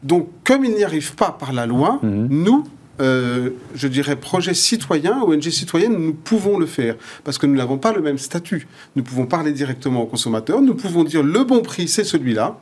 Donc, 0.04 0.30
comme 0.44 0.66
il 0.66 0.76
n'y 0.76 0.84
arrive 0.84 1.16
pas 1.16 1.32
par 1.32 1.54
la 1.54 1.66
loi, 1.66 2.00
mhm. 2.02 2.28
nous, 2.30 2.64
euh, 3.02 3.50
je 3.76 3.88
dirais, 3.88 4.16
projet 4.16 4.54
citoyen, 4.54 5.22
ONG 5.22 5.42
citoyenne, 5.50 5.98
nous 5.98 6.14
pouvons 6.14 6.58
le 6.58 6.66
faire. 6.66 6.96
Parce 7.24 7.38
que 7.38 7.46
nous 7.46 7.56
n'avons 7.56 7.78
pas 7.78 7.92
le 7.92 8.02
même 8.02 8.18
statut. 8.18 8.68
Nous 8.96 9.04
pouvons 9.04 9.26
parler 9.26 9.52
directement 9.52 10.04
aux 10.04 10.08
consommateurs, 10.08 10.62
nous 10.62 10.76
pouvons 10.76 11.04
dire 11.04 11.24
le 11.24 11.44
bon 11.44 11.62
prix, 11.62 11.88
c'est 11.88 12.04
celui-là 12.04 12.58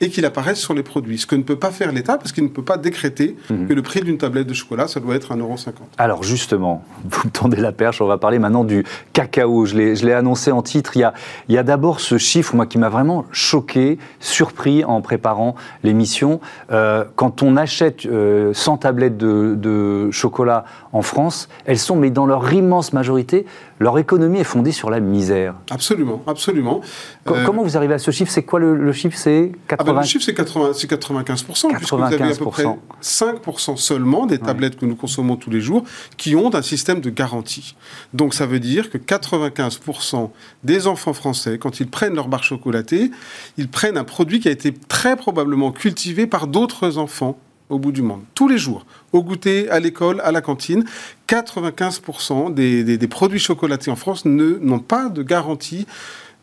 et 0.00 0.08
qu'il 0.08 0.24
apparaisse 0.24 0.58
sur 0.58 0.74
les 0.74 0.82
produits. 0.82 1.18
Ce 1.18 1.26
que 1.26 1.36
ne 1.36 1.42
peut 1.42 1.58
pas 1.58 1.70
faire 1.70 1.92
l'État, 1.92 2.16
parce 2.16 2.32
qu'il 2.32 2.44
ne 2.44 2.48
peut 2.48 2.64
pas 2.64 2.78
décréter 2.78 3.36
mhm. 3.50 3.68
que 3.68 3.74
le 3.74 3.82
prix 3.82 4.00
d'une 4.00 4.18
tablette 4.18 4.46
de 4.46 4.54
chocolat, 4.54 4.88
ça 4.88 5.00
doit 5.00 5.14
être 5.14 5.34
1,50€. 5.34 5.72
Alors 5.98 6.22
justement, 6.22 6.84
vous 7.04 7.22
me 7.26 7.30
tendez 7.30 7.58
la 7.58 7.72
perche, 7.72 8.00
on 8.00 8.06
va 8.06 8.18
parler 8.18 8.38
maintenant 8.38 8.64
du 8.64 8.84
cacao. 9.12 9.66
Je 9.66 9.76
l'ai 9.76 10.12
annoncé 10.12 10.52
en 10.52 10.62
titre, 10.62 10.92
il 10.96 11.00
y 11.00 11.04
a, 11.04 11.12
il 11.48 11.54
y 11.54 11.58
a 11.58 11.62
d'abord 11.62 12.00
ce 12.00 12.18
chiffre, 12.18 12.54
moi, 12.54 12.66
qui 12.66 12.78
m'a 12.78 12.88
vraiment 12.88 13.26
choqué, 13.30 13.98
surpris 14.20 14.84
en 14.84 15.02
préparant 15.02 15.54
l'émission. 15.82 16.40
Euh, 16.70 17.04
quand 17.16 17.42
on 17.42 17.56
achète 17.56 18.02
100 18.02 18.08
euh, 18.10 18.76
tablettes 18.78 19.18
de, 19.18 19.54
de 19.56 20.10
chocolat 20.10 20.64
en 20.92 21.02
France, 21.02 21.48
elles 21.66 21.78
sont, 21.78 21.96
mais 21.96 22.10
dans 22.10 22.26
leur 22.26 22.50
immense 22.52 22.92
majorité, 22.92 23.46
leur 23.80 23.98
économie 23.98 24.38
est 24.38 24.44
fondée 24.44 24.72
sur 24.72 24.90
la 24.90 25.00
misère. 25.00 25.54
Absolument, 25.70 26.22
absolument. 26.26 26.82
Euh, 27.28 27.44
comment 27.46 27.62
vous 27.62 27.78
arrivez 27.78 27.94
à 27.94 27.98
ce 27.98 28.10
chiffre? 28.10 28.30
C'est 28.30 28.42
quoi 28.42 28.60
le, 28.60 28.92
chiffre? 28.92 29.16
C'est 29.16 29.52
80... 29.68 29.76
ah 29.78 29.92
ben, 29.94 30.00
Le 30.00 30.06
chiffre, 30.06 30.24
c'est 30.24 30.38
95%, 30.38 30.86
95%, 30.86 31.76
puisque 31.76 31.94
vous 31.94 32.02
avez 32.02 32.22
à 32.22 32.36
peu 32.36 32.44
près 32.46 32.64
5% 33.02 33.76
seulement 33.78 34.26
des 34.26 34.38
tablettes 34.38 34.76
que 34.78 34.84
nous 34.84 34.96
consommons 34.96 35.36
tous 35.36 35.50
les 35.50 35.62
jours 35.62 35.84
qui 36.18 36.36
ont 36.36 36.54
un 36.54 36.62
système 36.62 37.00
de 37.00 37.08
garantie. 37.08 37.74
Donc 38.12 38.34
ça 38.34 38.44
veut 38.44 38.60
dire 38.60 38.90
que 38.90 38.98
95% 38.98 40.30
des 40.62 40.86
enfants 40.86 41.14
français, 41.14 41.56
quand 41.58 41.80
ils 41.80 41.88
prennent 41.88 42.14
leur 42.14 42.28
barre 42.28 42.44
chocolatée, 42.44 43.10
ils 43.56 43.68
prennent 43.68 43.96
un 43.96 44.04
produit 44.04 44.40
qui 44.40 44.48
a 44.48 44.50
été 44.50 44.74
très 44.88 45.16
probablement 45.16 45.72
cultivé 45.72 46.26
par 46.26 46.46
d'autres 46.46 46.98
enfants 46.98 47.38
au 47.70 47.78
bout 47.78 47.92
du 47.92 48.02
monde, 48.02 48.22
tous 48.34 48.48
les 48.48 48.58
jours, 48.58 48.84
au 49.12 49.22
goûter, 49.22 49.70
à 49.70 49.80
l'école, 49.80 50.20
à 50.22 50.32
la 50.32 50.42
cantine. 50.42 50.84
95% 51.28 52.52
des, 52.52 53.08
produits 53.08 53.38
chocolatés 53.38 53.90
en 53.90 53.96
France 53.96 54.24
n'ont 54.24 54.80
pas 54.80 55.08
de 55.08 55.22
garantie 55.22 55.86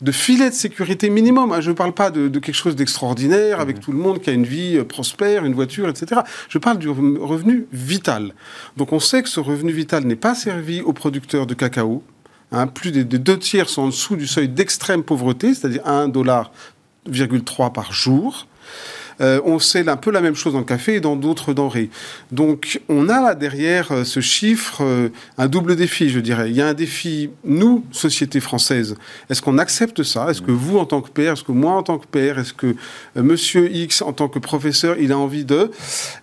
de 0.00 0.12
filet 0.12 0.48
de 0.50 0.54
sécurité 0.54 1.10
minimum. 1.10 1.60
Je 1.60 1.70
ne 1.70 1.74
parle 1.74 1.92
pas 1.92 2.10
de, 2.10 2.28
quelque 2.38 2.54
chose 2.54 2.76
d'extraordinaire 2.76 3.60
avec 3.60 3.78
mmh. 3.78 3.80
tout 3.80 3.92
le 3.92 3.98
monde 3.98 4.20
qui 4.20 4.30
a 4.30 4.32
une 4.32 4.44
vie 4.44 4.76
euh, 4.76 4.84
prospère, 4.84 5.44
une 5.44 5.54
voiture, 5.54 5.88
etc. 5.88 6.20
Je 6.48 6.58
parle 6.58 6.78
du 6.78 6.88
revenu 6.88 7.66
vital. 7.72 8.32
Donc 8.76 8.92
on 8.92 9.00
sait 9.00 9.22
que 9.22 9.28
ce 9.28 9.40
revenu 9.40 9.72
vital 9.72 10.04
n'est 10.04 10.14
pas 10.16 10.34
servi 10.34 10.80
aux 10.80 10.92
producteurs 10.92 11.46
de 11.46 11.54
cacao. 11.54 12.02
Hein. 12.52 12.66
plus 12.66 12.92
des, 12.92 13.04
deux 13.04 13.38
tiers 13.38 13.68
sont 13.68 13.82
en 13.82 13.88
dessous 13.88 14.16
du 14.16 14.26
seuil 14.26 14.48
d'extrême 14.48 15.02
pauvreté, 15.02 15.52
c'est-à-dire 15.54 15.82
1,3$ 15.82 17.72
par 17.72 17.92
jour. 17.92 18.46
Euh, 19.20 19.40
on 19.44 19.58
sait 19.58 19.88
un 19.88 19.96
peu 19.96 20.10
la 20.10 20.20
même 20.20 20.34
chose 20.34 20.52
dans 20.52 20.60
le 20.60 20.64
café 20.64 20.96
et 20.96 21.00
dans 21.00 21.16
d'autres 21.16 21.52
denrées. 21.52 21.90
Donc 22.32 22.80
on 22.88 23.08
a 23.08 23.20
là 23.20 23.34
derrière 23.34 23.92
euh, 23.92 24.04
ce 24.04 24.20
chiffre 24.20 24.82
euh, 24.82 25.08
un 25.36 25.48
double 25.48 25.76
défi, 25.76 26.10
je 26.10 26.20
dirais. 26.20 26.50
Il 26.50 26.56
y 26.56 26.62
a 26.62 26.68
un 26.68 26.74
défi, 26.74 27.30
nous, 27.44 27.84
société 27.90 28.40
française, 28.40 28.96
est-ce 29.30 29.42
qu'on 29.42 29.58
accepte 29.58 30.02
ça? 30.02 30.30
Est-ce 30.30 30.42
que 30.42 30.52
vous, 30.52 30.78
en 30.78 30.84
tant 30.84 31.00
que 31.00 31.10
père, 31.10 31.32
est-ce 31.32 31.44
que 31.44 31.52
moi, 31.52 31.72
en 31.72 31.82
tant 31.82 31.98
que 31.98 32.06
père, 32.06 32.38
est-ce 32.38 32.52
que 32.52 32.76
Monsieur 33.16 33.70
X, 33.70 34.02
en 34.02 34.12
tant 34.12 34.28
que 34.28 34.38
professeur, 34.38 34.96
il 34.98 35.12
a 35.12 35.18
envie 35.18 35.44
de? 35.44 35.70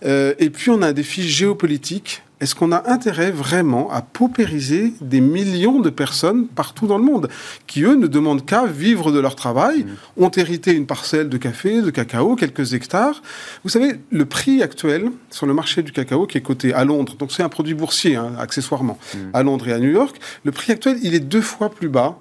Et 0.03 0.49
puis 0.49 0.69
on 0.69 0.81
a 0.81 0.87
un 0.87 0.93
défi 0.93 1.27
géopolitique 1.27 2.21
est-ce 2.45 2.53
qu'on 2.53 2.71
a 2.71 2.91
intérêt 2.91 3.31
vraiment 3.31 3.89
à 3.91 4.03
paupériser 4.03 4.93
des 5.01 5.19
millions 5.19 5.79
de 5.79 5.89
personnes 5.89 6.45
partout 6.45 6.85
dans 6.85 6.99
le 6.99 7.03
monde 7.03 7.27
qui, 7.65 7.81
eux, 7.81 7.95
ne 7.95 8.05
demandent 8.05 8.45
qu'à 8.45 8.67
vivre 8.67 9.11
de 9.11 9.19
leur 9.19 9.35
travail, 9.35 9.79
mmh. 9.79 10.23
ont 10.23 10.29
hérité 10.29 10.73
une 10.73 10.85
parcelle 10.85 11.27
de 11.27 11.37
café, 11.37 11.81
de 11.81 11.89
cacao, 11.89 12.35
quelques 12.35 12.73
hectares? 12.73 13.23
Vous 13.63 13.71
savez, 13.71 13.95
le 14.11 14.25
prix 14.25 14.61
actuel 14.61 15.09
sur 15.31 15.47
le 15.47 15.55
marché 15.55 15.81
du 15.81 15.91
cacao 15.91 16.27
qui 16.27 16.37
est 16.37 16.41
coté 16.41 16.71
à 16.71 16.85
Londres, 16.85 17.15
donc 17.17 17.31
c'est 17.31 17.41
un 17.41 17.49
produit 17.49 17.73
boursier, 17.73 18.15
hein, 18.15 18.33
accessoirement, 18.37 18.99
mmh. 18.99 19.17
à 19.33 19.41
Londres 19.41 19.67
et 19.67 19.73
à 19.73 19.79
New 19.79 19.89
York, 19.89 20.15
le 20.43 20.51
prix 20.51 20.71
actuel, 20.71 20.99
il 21.01 21.15
est 21.15 21.19
deux 21.19 21.41
fois 21.41 21.71
plus 21.71 21.89
bas 21.89 22.19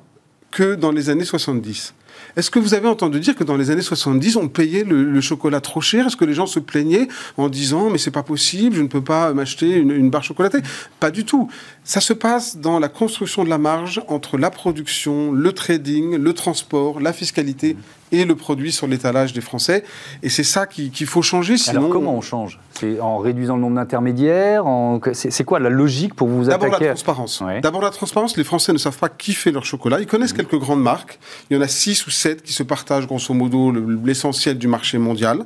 que 0.51 0.75
dans 0.75 0.91
les 0.91 1.11
années 1.11 1.27
70. 1.27 1.93
Est-ce 2.37 2.51
que 2.51 2.59
vous 2.59 2.75
avez 2.75 2.89
entendu 2.89 3.21
dire 3.21 3.37
que 3.37 3.45
dans 3.45 3.57
les 3.57 3.71
années 3.71 3.83
70, 3.83 4.37
on 4.37 4.49
payait 4.49 4.85
le, 4.85 5.21
chocolat 5.21 5.61
trop 5.61 5.81
cher? 5.81 6.07
Est-ce 6.07 6.17
que 6.17 6.25
les 6.25 6.35
gens 6.35 6.47
se 6.47 6.59
plaignaient 6.59 7.09
en 7.37 7.49
disant 7.49 7.91
mais 7.91 7.99
c'est 7.99 8.11
pas 8.11 8.23
possible, 8.23 8.77
je 8.77 8.83
ne 8.83 8.89
peux 8.89 9.03
pas 9.03 9.33
m'acheter 9.33 9.71
une, 9.71 9.91
une, 9.91 10.11
barre 10.11 10.25
chocolatée? 10.25 10.59
Pas 11.01 11.11
du 11.11 11.25
tout. 11.25 11.49
Ça 11.85 12.01
se 12.01 12.13
passe 12.13 12.57
dans 12.57 12.79
la 12.79 12.89
construction 12.89 13.45
de 13.45 13.49
la 13.49 13.59
marge 13.59 14.03
entre 14.09 14.37
la 14.37 14.51
production, 14.51 15.33
le 15.33 15.53
trading, 15.53 16.17
le 16.17 16.33
transport, 16.33 17.01
la 17.01 17.13
fiscalité 17.13 17.77
et 18.13 18.25
le 18.25 18.35
produit 18.35 18.73
sur 18.73 18.87
l'étalage 18.87 19.33
des 19.33 19.41
Français. 19.41 19.85
Et 20.23 20.29
c'est 20.29 20.45
ça 20.45 20.67
qu'il 20.67 21.07
faut 21.07 21.23
changer. 21.23 21.57
Sinon... 21.57 21.79
Alors 21.79 21.91
comment 21.91 22.15
on 22.15 22.21
change? 22.21 22.59
C'est 22.73 22.99
en 23.01 23.19
réduisant 23.19 23.55
le 23.55 23.63
nombre 23.63 23.77
d'intermédiaires 23.77 24.67
en... 24.67 25.01
C'est 25.13 25.45
quoi 25.45 25.61
la 25.61 25.71
logique 25.71 26.15
pour 26.15 26.29
vous 26.29 26.51
attaquer 26.51 26.65
D'abord 26.65 26.81
la 26.81 26.87
transparence. 26.89 27.43
D'abord 27.63 27.83
la 27.83 27.91
transparence. 27.91 28.37
Les 28.37 28.45
Français 28.45 28.73
ne 28.73 28.79
savent 28.79 28.99
pas 28.99 29.09
qui 29.09 29.33
fait 29.33 29.53
leur 29.53 29.65
chocolat. 29.65 30.01
Ils 30.01 30.07
connaissent 30.07 30.35
mmh. 30.35 30.39
quelques 30.39 30.59
grandes 30.59 30.83
marques. 30.83 31.19
Il 31.51 31.57
y 31.57 31.59
en 31.59 31.63
a 31.63 31.69
six 31.69 32.07
ou 32.07 32.11
sept 32.11 32.43
qui 32.43 32.53
se 32.53 32.63
partagent 32.63 33.07
grosso 33.07 33.33
modo 33.33 33.73
l'essentiel 34.05 34.59
du 34.59 34.67
marché 34.67 34.99
mondial. 34.99 35.45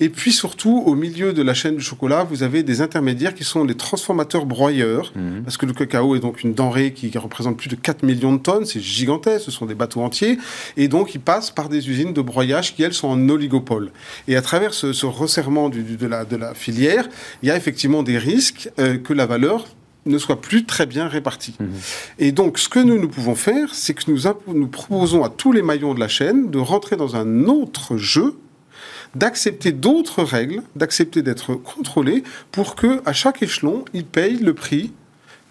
Et 0.00 0.08
puis 0.10 0.32
surtout, 0.32 0.82
au 0.84 0.94
milieu 0.94 1.32
de 1.32 1.42
la 1.42 1.54
chaîne 1.54 1.76
du 1.76 1.82
chocolat, 1.82 2.24
vous 2.24 2.42
avez 2.42 2.62
des 2.62 2.80
intermédiaires 2.82 3.34
qui 3.34 3.44
sont 3.44 3.64
les 3.64 3.74
transformateurs 3.74 4.44
broyeurs. 4.44 5.12
Mmh. 5.14 5.42
Parce 5.44 5.56
que 5.56 5.66
le 5.66 5.72
cacao 5.72 6.14
est 6.14 6.20
donc 6.20 6.42
une 6.42 6.52
denrée 6.52 6.92
qui 6.92 7.16
représente 7.16 7.56
plus 7.56 7.68
de 7.68 7.76
4 7.76 8.02
millions 8.02 8.34
de 8.34 8.38
tonnes. 8.38 8.66
C'est 8.66 8.80
gigantesque. 8.80 9.46
Ce 9.46 9.50
sont 9.50 9.66
des 9.66 9.74
bateaux 9.74 10.02
entiers. 10.02 10.38
Et 10.76 10.88
donc, 10.88 11.14
ils 11.14 11.20
passent 11.20 11.50
par 11.50 11.68
des 11.68 11.88
usines 11.88 11.95
de 12.04 12.20
broyage 12.20 12.74
qui, 12.74 12.82
elles, 12.82 12.94
sont 12.94 13.08
en 13.08 13.28
oligopole. 13.28 13.90
Et 14.28 14.36
à 14.36 14.42
travers 14.42 14.74
ce, 14.74 15.06
resserrement 15.06 15.68
de, 15.68 16.06
la, 16.06 16.24
de, 16.24 16.36
la, 16.36 16.54
filière, 16.54 17.08
il 17.42 17.48
y 17.48 17.50
a 17.50 17.56
effectivement 17.56 18.02
des 18.02 18.18
risques 18.18 18.70
euh, 18.78 18.98
que 18.98 19.12
la 19.12 19.26
valeur 19.26 19.66
ne 20.04 20.18
soit 20.18 20.40
plus 20.40 20.64
très 20.64 20.86
bien 20.86 21.08
répartie. 21.08 21.56
Mmh. 21.58 21.64
Et 22.20 22.32
donc, 22.32 22.58
ce 22.58 22.68
que 22.68 22.78
nous, 22.78 22.98
nous 22.98 23.08
pouvons 23.08 23.34
faire, 23.34 23.74
c'est 23.74 23.94
que 23.94 24.10
nous, 24.10 24.20
nous 24.46 24.68
proposons 24.68 25.24
à 25.24 25.28
tous 25.28 25.50
les 25.50 25.62
maillons 25.62 25.94
de 25.94 26.00
la 26.00 26.08
chaîne 26.08 26.50
de 26.50 26.58
rentrer 26.58 26.96
dans 26.96 27.16
un 27.16 27.44
autre 27.46 27.96
jeu 27.96 28.36
d'accepter 29.14 29.72
d'autres 29.72 30.22
règles, 30.22 30.62
d'accepter 30.76 31.22
d'être 31.22 31.54
contrôlés 31.54 32.22
pour 32.52 32.74
que 32.74 33.00
à 33.06 33.12
chaque 33.12 33.42
échelon, 33.42 33.84
ils 33.94 34.04
payent 34.04 34.38
le 34.38 34.54
prix 34.54 34.92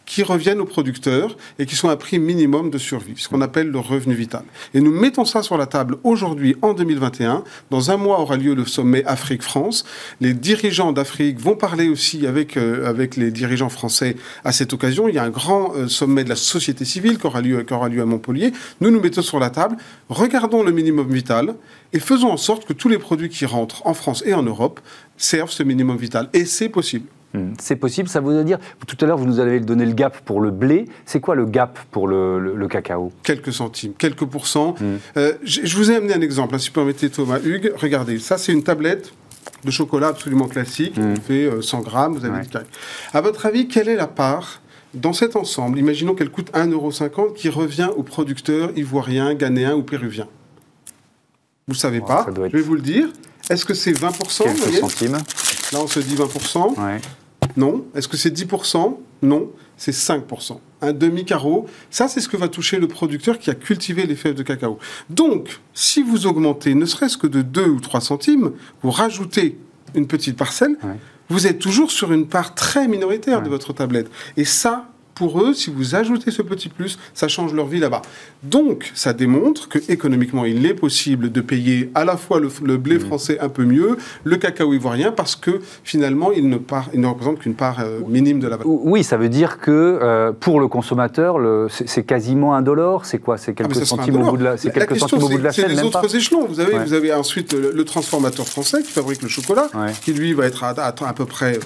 qui 0.06 0.24
reviennent 0.24 0.60
aux 0.60 0.66
producteurs 0.66 1.36
et 1.60 1.66
qui 1.66 1.76
sont 1.76 1.90
à 1.90 1.98
prix 1.98 2.20
minimum 2.20 2.70
de 2.70 2.78
survie, 2.78 3.16
ce 3.18 3.28
qu'on 3.28 3.42
appelle 3.42 3.70
le 3.70 3.80
revenu 3.80 4.14
vital. 4.14 4.44
Et 4.74 4.82
nous 4.82 4.92
mettons 4.92 5.26
ça 5.26 5.42
sur 5.44 5.58
la 5.58 5.66
table 5.66 5.98
aujourd'hui, 6.04 6.56
en 6.62 6.74
2021. 6.74 7.44
Dans 7.72 7.92
un 7.92 7.98
mois 7.98 8.20
aura 8.20 8.38
lieu 8.38 8.54
le 8.54 8.66
sommet 8.66 9.04
Afrique-France. 9.06 9.86
Les 10.22 10.34
dirigeants 10.34 10.92
d'Afrique 10.92 11.40
vont 11.40 11.56
parler 11.56 11.90
aussi 11.90 12.28
avec, 12.28 12.58
euh, 12.58 12.88
avec 12.88 13.16
les 13.16 13.32
dirigeants 13.32 13.70
français 13.70 14.16
à 14.44 14.52
cette 14.52 14.74
occasion. 14.74 15.08
Il 15.08 15.16
y 15.16 15.20
a 15.20 15.24
un 15.24 15.30
grand 15.30 15.74
euh, 15.76 15.88
sommet 15.88 16.24
de 16.24 16.30
la 16.30 16.36
société 16.36 16.86
civile 16.86 17.18
qui 17.18 17.26
aura, 17.26 17.42
lieu, 17.42 17.64
qui 17.64 17.74
aura 17.74 17.90
lieu 17.90 18.02
à 18.02 18.06
Montpellier. 18.06 18.54
Nous 18.82 18.92
nous 18.92 19.00
mettons 19.00 19.22
sur 19.22 19.40
la 19.40 19.50
table, 19.50 19.78
regardons 20.10 20.64
le 20.64 20.72
minimum 20.72 21.12
vital 21.12 21.56
et 21.94 22.00
faisons 22.00 22.30
en 22.30 22.38
sorte 22.38 22.66
que 22.66 22.74
tous 22.74 22.90
les 22.90 23.00
produits 23.00 23.30
qui 23.30 23.46
rentrent 23.46 23.86
en 23.86 23.94
France 23.94 24.24
et 24.26 24.34
en 24.34 24.44
Europe 24.44 24.80
servent 25.18 25.52
ce 25.52 25.64
minimum 25.64 25.98
vital. 25.98 26.30
Et 26.34 26.46
c'est 26.46 26.70
possible. 26.70 27.08
Hmm. 27.36 27.54
C'est 27.60 27.76
possible, 27.76 28.10
ça 28.10 28.22
veut 28.22 28.44
dire, 28.44 28.60
tout 28.88 28.98
à 29.02 29.06
l'heure 29.08 29.18
vous 29.18 29.26
nous 29.26 29.40
avez 29.40 29.60
donné 29.60 29.86
le 29.86 29.94
gap 29.94 30.18
pour 30.22 30.42
le 30.42 30.52
blé, 30.52 30.86
c'est 31.06 31.20
quoi 31.20 31.36
le 31.36 31.46
gap 31.46 31.80
pour 31.92 32.08
le, 32.08 32.68
cacao? 32.70 33.12
Quelques 33.24 33.54
centimes, 33.54 33.94
quelques 33.98 34.26
pourcents. 34.26 34.76
Hmm. 34.80 34.96
Euh, 35.18 35.34
je 35.44 35.76
vous 35.76 35.92
ai 35.92 35.96
amené 35.96 36.14
un 36.14 36.22
exemple, 36.22 36.56
hein, 36.56 36.58
si 36.58 36.70
vous 36.70 36.74
permettez 36.74 37.10
Thomas 37.10 37.40
Hugues, 37.44 37.74
regardez, 37.76 38.20
ça 38.20 38.38
c'est 38.38 38.52
une 38.52 38.64
tablette 38.64 39.14
de 39.64 39.72
chocolat 39.72 40.10
absolument 40.10 40.48
classique, 40.48 40.98
mmh. 40.98 41.16
fait 41.18 41.50
100 41.62 41.80
euh, 41.80 41.82
grammes, 41.82 42.14
vous 42.16 42.26
avez 42.26 42.38
ouais. 42.38 42.62
À 43.14 43.22
votre 43.22 43.46
avis, 43.46 43.68
quelle 43.68 43.90
est 43.90 43.96
la 43.96 44.08
part 44.08 44.62
dans 44.94 45.14
cet 45.14 45.36
ensemble? 45.36 45.80
Imaginons 45.80 46.16
qu'elle 46.16 46.30
coûte 46.30 46.52
1,50€ 46.54 47.34
qui 47.34 47.50
revient 47.50 47.90
aux 47.96 48.04
producteurs 48.04 48.72
ivoiriens, 48.76 49.34
ghanéens 49.34 49.76
ou 49.76 49.84
péruviens. 49.84 50.28
Vous 51.68 51.74
ne 51.74 51.80
savez 51.80 52.02
pas, 52.02 52.28
je 52.36 52.58
vais 52.58 52.62
vous 52.62 52.76
le 52.76 52.82
dire. 52.82 53.08
Est-ce 53.50 53.66
que 53.66 53.74
c'est 53.74 53.92
20% 53.92 54.44
Quelques 54.44 54.80
centimes. 54.80 55.18
Là, 55.72 55.80
on 55.82 55.88
se 55.88 56.00
dit 56.00 56.16
20%. 56.16 56.80
Ouais. 56.80 57.02
Non. 57.58 57.86
Est-ce 57.96 58.08
que 58.08 58.18
c'est 58.18 58.36
10% 58.36 58.98
Non. 59.22 59.50
C'est 59.78 59.94
5%. 59.94 60.60
Un 60.82 60.94
demi-carreau, 60.94 61.68
ça 61.90 62.08
c'est 62.08 62.22
ce 62.22 62.30
que 62.30 62.38
va 62.38 62.48
toucher 62.48 62.80
le 62.80 62.88
producteur 62.88 63.40
qui 63.40 63.50
a 63.50 63.56
cultivé 63.56 64.06
les 64.06 64.16
fèves 64.16 64.36
de 64.36 64.44
cacao. 64.44 64.78
Donc, 65.10 65.60
si 65.74 66.02
vous 66.02 66.28
augmentez 66.28 66.76
ne 66.76 66.86
serait-ce 66.86 67.18
que 67.18 67.28
de 67.28 67.42
2 67.42 67.66
ou 67.66 67.80
3 67.80 68.02
centimes, 68.02 68.52
vous 68.82 68.92
rajoutez 68.92 69.58
une 69.96 70.08
petite 70.08 70.38
parcelle, 70.38 70.78
vous 71.30 71.48
êtes 71.48 71.60
toujours 71.60 71.92
sur 71.92 72.12
une 72.12 72.28
part 72.28 72.56
très 72.56 72.88
minoritaire 72.88 73.42
de 73.42 73.50
votre 73.50 73.74
tablette. 73.74 74.10
Et 74.38 74.46
ça, 74.46 74.90
pour 75.16 75.42
eux, 75.42 75.54
si 75.54 75.72
vous 75.72 75.96
ajoutez 75.96 76.30
ce 76.30 76.42
petit 76.42 76.70
plus, 76.70 77.00
ça 77.14 77.28
change 77.30 77.54
leur 77.54 77.66
vie 77.66 77.80
là-bas. 77.80 78.02
Donc, 78.44 78.92
ça 78.94 79.14
démontre 79.14 79.70
que 79.70 79.80
économiquement, 79.90 80.44
il 80.46 80.66
est 80.66 80.74
possible 80.74 81.32
de 81.32 81.42
payer 81.42 81.90
à 81.96 82.04
la 82.04 82.18
fois 82.18 82.40
le, 82.40 82.78
blé 82.78 82.98
mmh. 82.98 83.00
français 83.00 83.40
un 83.40 83.50
peu 83.50 83.64
mieux, 83.64 83.98
le 84.26 84.36
cacao 84.36 84.74
ivoirien, 84.74 85.14
parce 85.14 85.36
que 85.38 85.62
finalement, 85.84 86.32
il 86.34 86.50
ne, 86.50 86.58
il 86.94 87.00
ne 87.00 87.08
représente 87.08 87.40
qu'une 87.40 87.56
part 87.56 87.80
euh, 87.80 88.02
minime 88.08 88.40
de 88.40 88.48
la 88.48 88.58
valeur. 88.58 88.68
Oui, 88.68 89.04
ça 89.04 89.16
veut 89.16 89.30
dire 89.30 89.60
que 89.60 89.72
euh, 89.72 90.34
pour 90.34 90.60
le 90.60 90.68
consommateur, 90.68 91.38
c'est 91.70 92.04
quasiment 92.04 92.54
un 92.56 92.62
dollar. 92.62 93.06
C'est 93.06 93.20
quoi? 93.20 93.38
C'est 93.38 93.54
quelques 93.54 93.82
ah, 93.82 93.86
centimes 93.86 94.22
au 94.22 94.32
bout 94.32 94.38
de 94.38 94.44
la, 94.44 94.58
c'est 94.58 94.72
quelques 94.72 94.98
centimes 95.00 95.24
au 95.24 95.30
bout 95.30 95.38
de 95.38 95.44
la 95.44 95.52
chaîne. 95.54 95.68
C'est 95.70 95.76
les 95.76 95.84
autres 95.84 96.14
échelons. 96.14 96.46
Vous 96.46 96.60
avez, 96.60 96.78
vous 96.78 96.94
avez 96.94 97.14
ensuite 97.14 97.54
le, 97.54 97.86
transformateur 97.86 98.48
français 98.48 98.82
qui 98.82 98.92
fabrique 98.92 99.22
le 99.22 99.30
chocolat, 99.30 99.70
qui 100.04 100.12
lui 100.12 100.34
va 100.34 100.46
être 100.46 100.64
à, 100.64 100.74
à, 100.76 101.14
peu 101.14 101.26
près 101.26 101.60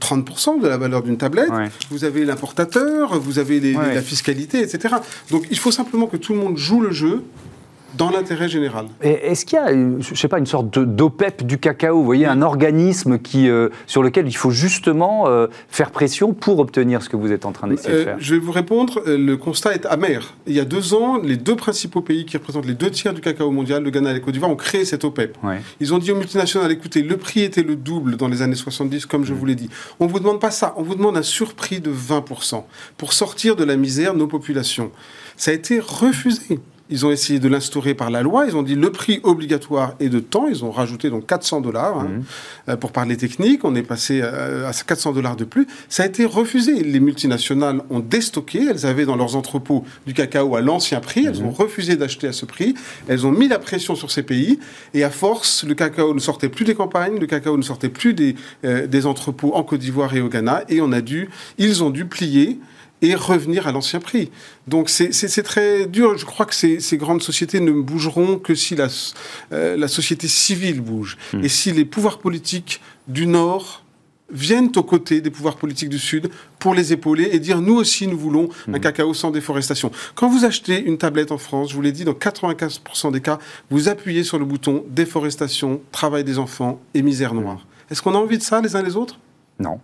30% 0.00 0.58
euh, 0.58 0.62
de 0.62 0.68
la 0.68 0.76
valeur 0.76 1.02
d'une 1.02 1.16
tablette. 1.16 1.50
Vous 1.90 2.04
avez 2.04 2.24
l'importateur 2.24 2.91
vous 3.20 3.38
avez 3.38 3.60
la 3.72 4.02
fiscalité, 4.02 4.60
etc. 4.60 4.96
Donc 5.30 5.46
il 5.50 5.58
faut 5.58 5.70
simplement 5.70 6.06
que 6.06 6.16
tout 6.16 6.32
le 6.34 6.38
monde 6.38 6.56
joue 6.56 6.80
le 6.80 6.92
jeu 6.92 7.24
dans 7.96 8.10
l'intérêt 8.10 8.48
général. 8.48 8.86
Est-ce 9.00 9.44
qu'il 9.44 9.58
y 9.58 9.60
a, 9.60 9.72
je 10.00 10.14
sais 10.14 10.28
pas, 10.28 10.38
une 10.38 10.46
sorte 10.46 10.78
d'OPEP 10.78 11.44
du 11.44 11.58
cacao 11.58 11.96
Vous 11.96 12.04
voyez, 12.04 12.26
un 12.26 12.42
organisme 12.42 13.18
qui, 13.18 13.48
euh, 13.48 13.68
sur 13.86 14.02
lequel 14.02 14.26
il 14.26 14.36
faut 14.36 14.50
justement 14.50 15.28
euh, 15.28 15.46
faire 15.68 15.90
pression 15.90 16.32
pour 16.32 16.58
obtenir 16.58 17.02
ce 17.02 17.08
que 17.08 17.16
vous 17.16 17.32
êtes 17.32 17.44
en 17.44 17.52
train 17.52 17.68
d'essayer 17.68 17.98
de 17.98 18.04
faire? 18.04 18.16
Je 18.18 18.34
vais 18.34 18.40
vous 18.40 18.52
répondre. 18.52 19.02
Le 19.06 19.36
constat 19.36 19.74
est 19.74 19.86
amer. 19.86 20.34
Il 20.46 20.54
y 20.54 20.60
a 20.60 20.64
deux 20.64 20.94
ans, 20.94 21.18
les 21.18 21.36
deux 21.36 21.56
principaux 21.56 22.00
pays 22.00 22.24
qui 22.24 22.36
représentent 22.36 22.66
les 22.66 22.74
deux 22.74 22.90
tiers 22.90 23.14
du 23.14 23.20
cacao 23.20 23.50
mondial, 23.50 23.82
le 23.82 23.90
Ghana 23.90 24.10
et 24.10 24.14
la 24.14 24.20
Côte 24.20 24.32
d'Ivoire, 24.32 24.50
ont 24.50 24.56
créé 24.56 24.84
cet 24.84 25.04
OPEP. 25.04 25.36
Ils 25.80 25.94
ont 25.94 25.98
dit 25.98 26.12
aux 26.12 26.16
multinationales 26.16 26.72
écoutez, 26.72 27.02
le 27.02 27.16
prix 27.16 27.40
était 27.40 27.62
le 27.62 27.76
double 27.76 28.16
dans 28.16 28.28
les 28.28 28.42
années 28.42 28.54
70, 28.54 29.06
comme 29.06 29.24
je 29.24 29.32
mm. 29.32 29.36
vous 29.36 29.46
l'ai 29.46 29.54
dit. 29.54 29.68
On 30.00 30.06
ne 30.06 30.10
vous 30.10 30.18
demande 30.18 30.40
pas 30.40 30.50
ça. 30.50 30.74
On 30.76 30.82
vous 30.82 30.94
demande 30.94 31.16
un 31.16 31.22
surprix 31.22 31.80
de 31.80 31.92
20% 31.92 32.64
pour 32.96 33.12
sortir 33.12 33.56
de 33.56 33.64
la 33.64 33.76
misère 33.76 34.14
nos 34.14 34.26
populations. 34.26 34.90
Ça 35.36 35.50
a 35.50 35.54
été 35.54 35.80
refusé. 35.80 36.60
Ils 36.92 37.06
ont 37.06 37.10
essayé 37.10 37.38
de 37.38 37.48
l'instaurer 37.48 37.94
par 37.94 38.10
la 38.10 38.22
loi. 38.22 38.44
Ils 38.46 38.54
ont 38.54 38.62
dit 38.62 38.74
le 38.74 38.92
prix 38.92 39.20
obligatoire 39.22 39.94
est 39.98 40.10
de 40.10 40.20
temps. 40.20 40.46
Ils 40.46 40.62
ont 40.62 40.70
rajouté 40.70 41.08
donc 41.08 41.26
400 41.26 41.62
dollars 41.62 42.00
hein, 42.00 42.08
mhm. 42.08 42.24
euh, 42.68 42.76
pour 42.76 42.92
parler 42.92 43.16
technique. 43.16 43.64
On 43.64 43.74
est 43.74 43.82
passé 43.82 44.20
euh, 44.22 44.68
à 44.68 44.72
400 44.72 45.12
dollars 45.12 45.36
de 45.36 45.44
plus. 45.44 45.66
Ça 45.88 46.02
a 46.02 46.06
été 46.06 46.26
refusé. 46.26 46.82
Les 46.82 47.00
multinationales 47.00 47.80
ont 47.88 48.00
déstocké. 48.00 48.66
Elles 48.68 48.84
avaient 48.84 49.06
dans 49.06 49.16
leurs 49.16 49.36
entrepôts 49.36 49.84
du 50.06 50.12
cacao 50.12 50.54
à 50.54 50.60
l'ancien 50.60 51.00
prix. 51.00 51.24
Elles 51.24 51.40
mhm. 51.40 51.46
ont 51.46 51.52
refusé 51.52 51.96
d'acheter 51.96 52.28
à 52.28 52.32
ce 52.32 52.44
prix. 52.44 52.74
Elles 53.08 53.26
ont 53.26 53.32
mis 53.32 53.48
la 53.48 53.58
pression 53.58 53.94
sur 53.94 54.10
ces 54.10 54.22
pays. 54.22 54.58
Et 54.92 55.02
à 55.02 55.10
force, 55.10 55.64
le 55.64 55.74
cacao 55.74 56.12
ne 56.12 56.20
sortait 56.20 56.50
plus 56.50 56.66
des 56.66 56.74
campagnes. 56.74 57.18
Le 57.18 57.26
cacao 57.26 57.56
ne 57.56 57.62
sortait 57.62 57.88
plus 57.88 58.12
des, 58.12 58.36
euh, 58.66 58.86
des 58.86 59.06
entrepôts 59.06 59.54
en 59.54 59.62
Côte 59.62 59.80
d'Ivoire 59.80 60.14
et 60.14 60.20
au 60.20 60.28
Ghana. 60.28 60.64
Et 60.68 60.82
on 60.82 60.92
a 60.92 61.00
dû, 61.00 61.30
ils 61.56 61.82
ont 61.82 61.90
dû 61.90 62.04
plier 62.04 62.58
et 63.02 63.14
revenir 63.16 63.66
à 63.66 63.72
l'ancien 63.72 64.00
prix. 64.00 64.30
Donc 64.68 64.88
c'est 64.88 65.42
très 65.42 65.86
dur. 65.86 66.16
Je 66.16 66.24
crois 66.24 66.46
que 66.46 66.54
ces, 66.54 66.80
ces, 66.80 66.96
grandes 66.96 67.22
sociétés 67.22 67.60
ne 67.60 67.72
bougeront 67.72 68.38
que 68.38 68.54
si 68.54 68.76
la, 68.76 68.88
euh, 69.52 69.76
la 69.76 69.88
société 69.88 70.28
civile 70.28 70.80
bouge. 70.80 71.18
Hmm. 71.32 71.44
Et 71.44 71.48
si 71.48 71.72
les 71.72 71.84
pouvoirs 71.84 72.18
politiques 72.18 72.80
du 73.08 73.26
Nord 73.26 73.84
viennent 74.30 74.70
aux 74.76 74.82
côtés 74.82 75.20
des 75.20 75.30
pouvoirs 75.30 75.56
politiques 75.56 75.90
du 75.90 75.98
Sud 75.98 76.30
pour 76.58 76.74
les 76.74 76.92
épauler 76.92 77.28
et 77.32 77.38
dire 77.38 77.60
nous 77.60 77.74
aussi 77.74 78.06
nous 78.06 78.16
voulons 78.16 78.48
un 78.68 78.78
hmm. 78.78 78.80
cacao 78.80 79.12
sans 79.12 79.32
déforestation. 79.32 79.90
Quand 80.14 80.28
vous 80.28 80.44
achetez 80.44 80.80
une 80.80 80.96
tablette 80.96 81.32
en 81.32 81.38
France, 81.38 81.70
je 81.70 81.74
vous 81.74 81.82
l'ai 81.82 81.92
dit, 81.92 82.04
dans 82.04 82.12
95% 82.12 83.12
des 83.12 83.20
cas, 83.20 83.38
vous 83.68 83.88
appuyez 83.88 84.22
sur 84.22 84.38
le 84.38 84.44
bouton 84.44 84.84
déforestation, 84.88 85.82
travail 85.90 86.22
des 86.22 86.38
enfants 86.38 86.80
et 86.94 87.02
misère 87.02 87.34
noire. 87.34 87.58
Hmm. 87.58 87.92
Est-ce 87.92 88.00
qu'on 88.00 88.14
a 88.14 88.18
envie 88.18 88.38
de 88.38 88.42
ça 88.42 88.60
les 88.60 88.76
uns 88.76 88.82
les 88.82 88.96
autres? 88.96 89.18
Non. 89.62 89.78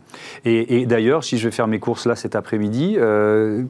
Et, 0.45 0.87
d'ailleurs, 0.87 1.25
si 1.25 1.39
je 1.39 1.49
vais 1.49 1.55
faire 1.55 1.69
mes 1.69 1.79
courses 1.79 2.07
là 2.07 2.17
cet 2.17 2.35
après-midi, 2.35 2.97
euh, 2.99 3.65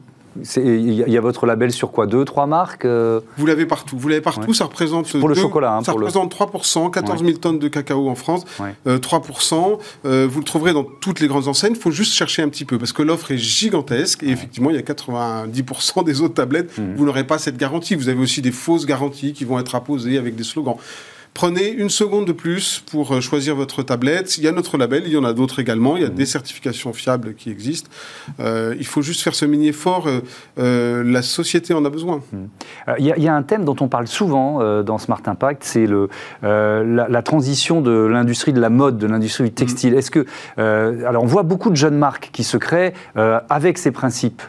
il 0.55 1.09
y 1.09 1.17
a 1.17 1.21
votre 1.21 1.45
label 1.45 1.71
sur 1.71 1.91
quoi 1.91 2.05
Deux, 2.05 2.23
trois 2.23 2.45
marques 2.45 2.85
euh 2.85 3.19
Vous 3.37 3.45
l'avez 3.45 3.65
partout. 3.65 3.97
Vous 3.97 4.07
l'avez 4.07 4.21
partout. 4.21 4.53
Ça 4.53 4.65
représente. 4.65 5.17
Pour 5.19 5.27
le 5.27 5.35
chocolat. 5.35 5.75
Hein, 5.75 5.83
ça 5.83 5.91
représente 5.91 6.33
3%, 6.33 6.91
14 6.91 7.23
000 7.23 7.37
tonnes 7.37 7.59
de 7.59 7.67
cacao 7.67 8.09
en 8.09 8.15
France. 8.15 8.45
3%. 8.85 9.79
Euh, 10.05 10.27
vous 10.29 10.39
le 10.39 10.45
trouverez 10.45 10.73
dans 10.73 10.83
toutes 10.83 11.19
les 11.19 11.27
grandes 11.27 11.47
enseignes. 11.47 11.73
Il 11.73 11.81
faut 11.81 11.91
juste 11.91 12.13
chercher 12.13 12.41
un 12.41 12.49
petit 12.49 12.65
peu 12.65 12.77
parce 12.77 12.93
que 12.93 13.01
l'offre 13.01 13.31
est 13.31 13.37
gigantesque. 13.37 14.23
Et 14.23 14.29
effectivement, 14.29 14.69
il 14.69 14.75
y 14.75 14.79
a 14.79 14.83
90% 14.83 16.03
des 16.03 16.21
autres 16.21 16.35
tablettes. 16.35 16.77
Mmh. 16.77 16.95
Vous 16.95 17.05
n'aurez 17.05 17.25
pas 17.25 17.37
cette 17.39 17.57
garantie. 17.57 17.95
Vous 17.95 18.09
avez 18.09 18.21
aussi 18.21 18.41
des 18.41 18.51
fausses 18.51 18.85
garanties 18.85 19.33
qui 19.33 19.45
vont 19.45 19.59
être 19.59 19.75
apposées 19.75 20.17
avec 20.17 20.35
des 20.35 20.43
slogans. 20.43 20.77
Prenez 21.33 21.69
une 21.69 21.89
seconde 21.89 22.25
de 22.25 22.31
plus 22.33 22.83
pour 22.91 23.13
euh, 23.13 23.21
choisir 23.21 23.55
votre 23.55 23.81
tablette. 23.83 24.37
Il 24.37 24.43
y 24.43 24.47
a 24.47 24.51
notre 24.51 24.77
label, 24.77 25.03
il 25.05 25.13
y 25.13 25.17
en 25.17 25.23
a 25.23 25.31
d'autres 25.31 25.59
également. 25.59 25.95
Il 25.95 26.03
y 26.03 26.05
a 26.05 26.09
des 26.09 26.25
certifications 26.25 26.91
fiables 26.91 27.33
qui 27.33 27.49
existent. 27.49 27.89
Euh, 28.39 28.75
il 28.77 28.85
faut 28.85 29.01
juste 29.01 29.21
faire 29.21 29.35
ce 29.35 29.45
mini-effort. 29.45 30.07
Euh, 30.57 31.03
la 31.05 31.21
société 31.21 31.73
en 31.73 31.85
a 31.85 31.89
besoin. 31.89 32.21
Il 32.97 33.05
y, 33.05 33.27
a 33.27 33.35
un 33.35 33.43
thème 33.43 33.63
dont 33.63 33.75
on 33.79 33.87
parle 33.87 34.07
souvent 34.07 34.83
dans 34.83 34.97
Smart 34.97 35.21
Impact, 35.25 35.63
c'est 35.63 35.87
la, 36.41 37.07
la, 37.07 37.21
transition 37.21 37.81
de 37.81 37.91
l'industrie 37.91 38.51
de 38.51 38.59
la 38.59 38.69
mode, 38.69 38.97
de 38.97 39.07
l'industrie 39.07 39.45
du 39.45 39.51
textile. 39.51 39.93
Est-ce 39.93 40.11
que, 40.11 40.25
alors, 40.57 41.23
on 41.23 41.27
voit 41.27 41.43
beaucoup 41.43 41.69
de 41.69 41.75
jeunes 41.75 41.97
marques 41.97 42.29
qui 42.33 42.43
se 42.43 42.57
créent 42.57 42.93
avec 43.15 43.77
ces 43.77 43.91
principes. 43.91 44.41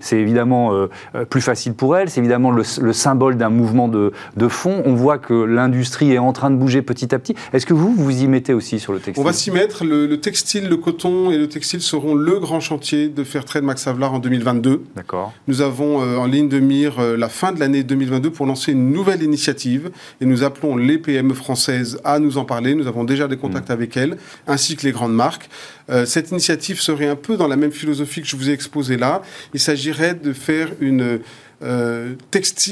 C'est 0.00 0.18
évidemment 0.18 0.88
plus 1.30 1.40
facile 1.40 1.74
pour 1.74 1.96
elles. 1.96 2.10
C'est 2.10 2.20
évidemment 2.20 2.50
le, 2.50 2.92
symbole 2.92 3.36
d'un 3.36 3.50
mouvement 3.50 3.88
de, 3.88 4.12
de 4.36 4.48
fond. 4.48 4.82
On 4.84 4.94
voit 4.94 5.18
que 5.18 5.34
l'industrie 5.34 5.93
est 6.02 6.18
en 6.18 6.32
train 6.32 6.50
de 6.50 6.56
bouger 6.56 6.82
petit 6.82 7.14
à 7.14 7.18
petit. 7.18 7.34
Est-ce 7.52 7.66
que 7.66 7.74
vous, 7.74 7.94
vous 7.94 8.22
y 8.22 8.26
mettez 8.26 8.54
aussi 8.54 8.78
sur 8.78 8.92
le 8.92 8.98
textile 8.98 9.20
On 9.20 9.24
va 9.24 9.32
s'y 9.32 9.50
mettre. 9.50 9.84
Le, 9.84 10.20
textile, 10.20 10.68
le 10.68 10.76
coton 10.76 11.30
et 11.30 11.38
le 11.38 11.48
textile 11.48 11.80
seront 11.80 12.14
le 12.14 12.38
grand 12.38 12.60
chantier 12.60 13.08
de 13.08 13.24
Fairtrade 13.24 13.64
Max 13.64 13.86
Havelaar 13.86 14.14
en 14.14 14.18
2022. 14.18 14.82
D'accord. 14.96 15.32
Nous 15.48 15.60
avons 15.60 16.02
euh, 16.02 16.16
en 16.16 16.26
ligne 16.26 16.48
de 16.48 16.60
mire 16.60 16.98
euh, 16.98 17.16
la 17.16 17.28
fin 17.28 17.52
de 17.52 17.60
l'année 17.60 17.82
2022 17.82 18.30
pour 18.30 18.46
lancer 18.46 18.72
une 18.72 18.90
nouvelle 18.90 19.22
initiative 19.22 19.90
et 20.20 20.26
nous 20.26 20.42
appelons 20.42 20.76
les 20.76 20.98
PME 20.98 21.34
françaises 21.34 21.98
à 22.04 22.18
nous 22.18 22.38
en 22.38 22.44
parler. 22.44 22.74
Nous 22.74 22.86
avons 22.86 23.04
déjà 23.04 23.28
des 23.28 23.36
contacts 23.36 23.68
mmh. 23.68 23.72
avec 23.72 23.96
elles, 23.96 24.16
ainsi 24.46 24.76
que 24.76 24.86
les 24.86 24.92
grandes 24.92 25.14
marques. 25.14 25.48
Euh, 25.90 26.06
cette 26.06 26.30
initiative 26.30 26.80
serait 26.80 27.08
un 27.08 27.16
peu 27.16 27.36
dans 27.36 27.48
la 27.48 27.56
même 27.56 27.72
philosophie 27.72 28.22
que 28.22 28.28
je 28.28 28.36
vous 28.36 28.48
ai 28.48 28.52
exposée 28.52 28.96
là. 28.96 29.22
Il 29.52 29.60
s'agirait 29.60 30.14
de 30.14 30.32
faire 30.32 30.68
une 30.80 31.20
euh, 31.64 32.14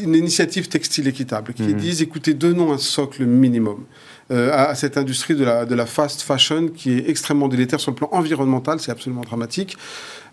une 0.03 0.15
initiative 0.15 0.69
textile 0.69 1.09
équitable 1.09 1.55
qui 1.55 1.63
mhm. 1.63 1.75
disent 1.75 2.03
écoutez, 2.03 2.35
donnons 2.35 2.73
un 2.73 2.79
socle 2.79 3.25
minimum. 3.25 3.85
Euh, 4.31 4.51
à, 4.53 4.75
cette 4.75 4.97
industrie 4.97 5.35
de 5.35 5.45
la, 5.45 5.67
de 5.67 5.75
la 5.75 5.85
fast 5.85 6.23
fashion 6.23 6.69
qui 6.69 6.93
est 6.93 7.11
extrêmement 7.11 7.49
délétère 7.49 7.81
sur 7.81 7.91
le 7.91 7.97
plan 7.97 8.09
environnemental, 8.13 8.81
c'est 8.81 8.93
absolument 8.93 9.23
dramatique. 9.23 9.77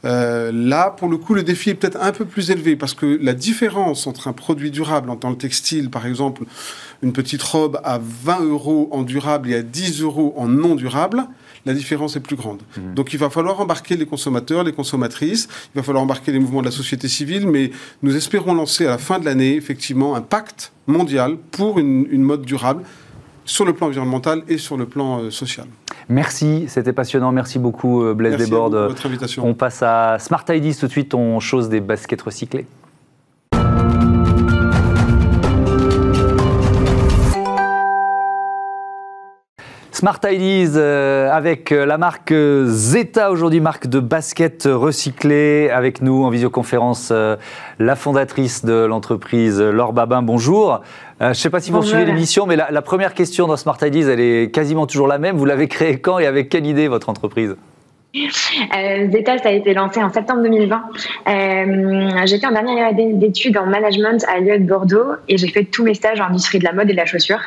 Euh, 0.06 0.52
là, 0.54 0.92
pour 0.92 1.10
le 1.10 1.18
coup, 1.18 1.34
le 1.34 1.44
défi 1.44 1.72
est 1.72 1.74
peut-être 1.74 2.02
un 2.02 2.12
peu 2.12 2.24
plus 2.24 2.52
élevé 2.52 2.76
parce 2.76 2.94
que 2.94 3.20
la 3.22 3.34
différence 3.34 4.08
entre 4.08 4.28
un 4.28 4.34
produit 4.34 4.72
durable 4.72 5.10
en 5.10 5.18
tant 5.18 5.34
que 5.34 5.42
textile, 5.42 5.90
par 5.90 6.06
exemple, 6.06 6.44
une 7.02 7.12
petite 7.12 7.42
robe 7.42 7.82
à 7.84 8.00
20 8.00 8.46
euros 8.46 8.88
en 8.92 9.04
durable 9.04 9.50
et 9.50 9.56
à 9.56 9.64
10 9.64 10.02
euros 10.02 10.34
en 10.38 10.48
non 10.48 10.76
durable, 10.76 11.28
la 11.66 11.74
différence 11.74 12.16
est 12.16 12.20
plus 12.20 12.36
grande. 12.36 12.62
Mmh. 12.78 12.94
Donc 12.94 13.14
il 13.14 13.20
va 13.20 13.30
falloir 13.30 13.60
embarquer 13.60 13.96
les 13.96 14.06
consommateurs, 14.06 14.64
les 14.64 14.74
consommatrices, 14.74 15.48
il 15.74 15.78
va 15.78 15.84
falloir 15.84 16.04
embarquer 16.04 16.32
les 16.32 16.40
mouvements 16.40 16.62
de 16.62 16.66
la 16.66 16.72
société 16.72 17.08
civile, 17.08 17.48
mais 17.48 17.72
nous 18.02 18.16
espérons 18.16 18.54
lancer 18.54 18.86
à 18.86 18.92
la 18.92 18.98
fin 18.98 19.20
de 19.20 19.26
l'année 19.26 19.56
effectivement 19.56 20.16
un 20.16 20.22
pacte 20.22 20.72
mondial 20.88 21.38
pour 21.52 21.80
une, 21.80 22.22
mode 22.22 22.42
durable 22.42 22.84
sur 23.46 23.66
le 23.66 23.74
plan 23.74 23.88
environnemental 23.88 24.44
et 24.48 24.58
sur 24.58 24.78
le 24.78 24.86
plan 24.86 25.22
euh, 25.22 25.32
social. 25.32 25.66
Merci, 26.08 26.66
c'était 26.68 26.94
passionnant. 26.94 27.32
Merci 27.32 27.60
beaucoup, 27.60 28.04
euh, 28.04 28.14
Blaise 28.14 28.38
Desbordes. 28.38 28.74
Merci 28.74 28.90
votre 28.90 29.06
invitation. 29.06 29.46
On 29.46 29.54
passe 29.54 29.82
à 29.84 30.18
Smart 30.20 30.44
IDs 30.50 30.76
tout 30.80 30.88
de 30.88 30.92
suite. 30.92 31.14
On 31.14 31.40
chose 31.40 31.70
des 31.70 31.82
baskets 31.82 32.22
recyclées. 32.22 32.66
Smart 40.00 40.22
Ideas 40.32 40.78
euh, 40.78 41.30
avec 41.30 41.74
euh, 41.74 41.86
la 41.86 41.98
marque 41.98 42.34
Zeta 42.68 43.32
aujourd'hui, 43.32 43.60
marque 43.60 43.88
de 43.88 44.00
basket 44.00 44.64
recyclé. 44.64 45.70
Avec 45.72 46.02
nous 46.02 46.24
en 46.24 46.30
visioconférence, 46.30 47.10
euh, 47.12 47.36
la 47.80 47.98
fondatrice 47.98 48.64
de 48.64 48.86
l'entreprise, 48.86 49.60
Laure 49.60 49.92
Babin. 49.92 50.22
Bonjour. 50.22 50.80
je 51.20 51.26
ne 51.26 51.34
sais 51.34 51.50
pas 51.50 51.60
si 51.60 51.72
vous 51.72 51.84
suivez 51.84 52.06
l'émission, 52.06 52.46
mais 52.46 52.56
la, 52.56 52.72
la, 52.72 52.82
première 52.82 53.14
question 53.14 53.46
dans 53.46 53.58
Smart 53.58 53.78
Ideas, 53.82 54.08
elle 54.08 54.22
est 54.22 54.52
quasiment 54.54 54.88
toujours 54.88 55.10
la 55.10 55.18
même. 55.18 55.36
Vous 55.36 55.44
l'avez 55.44 55.68
créée 55.68 56.00
quand 56.00 56.18
et 56.18 56.26
avec 56.26 56.48
quelle 56.48 56.66
idée 56.66 56.88
votre 56.88 57.10
entreprise? 57.10 57.58
Euh, 58.16 59.12
Zeta, 59.12 59.38
ça 59.38 59.50
a 59.50 59.52
été 59.52 59.74
lancé 59.74 60.02
en 60.02 60.12
septembre 60.12 60.42
2020. 60.42 60.84
Euh, 61.28 62.26
J'étais 62.26 62.48
en 62.48 62.52
dernière 62.52 62.88
année 62.88 63.14
d'études 63.14 63.56
en 63.58 63.68
management 63.68 64.26
à 64.28 64.40
Lyon 64.40 64.62
Bordeaux 64.62 65.14
et 65.28 65.38
j'ai 65.38 65.48
fait 65.48 65.64
tous 65.64 65.84
mes 65.84 65.94
stages 65.94 66.20
en 66.20 66.26
industrie 66.26 66.58
de 66.58 66.64
la 66.64 66.74
mode 66.74 66.90
et 66.90 66.94
de 66.94 66.98
la 66.98 67.06
chaussure. 67.06 67.40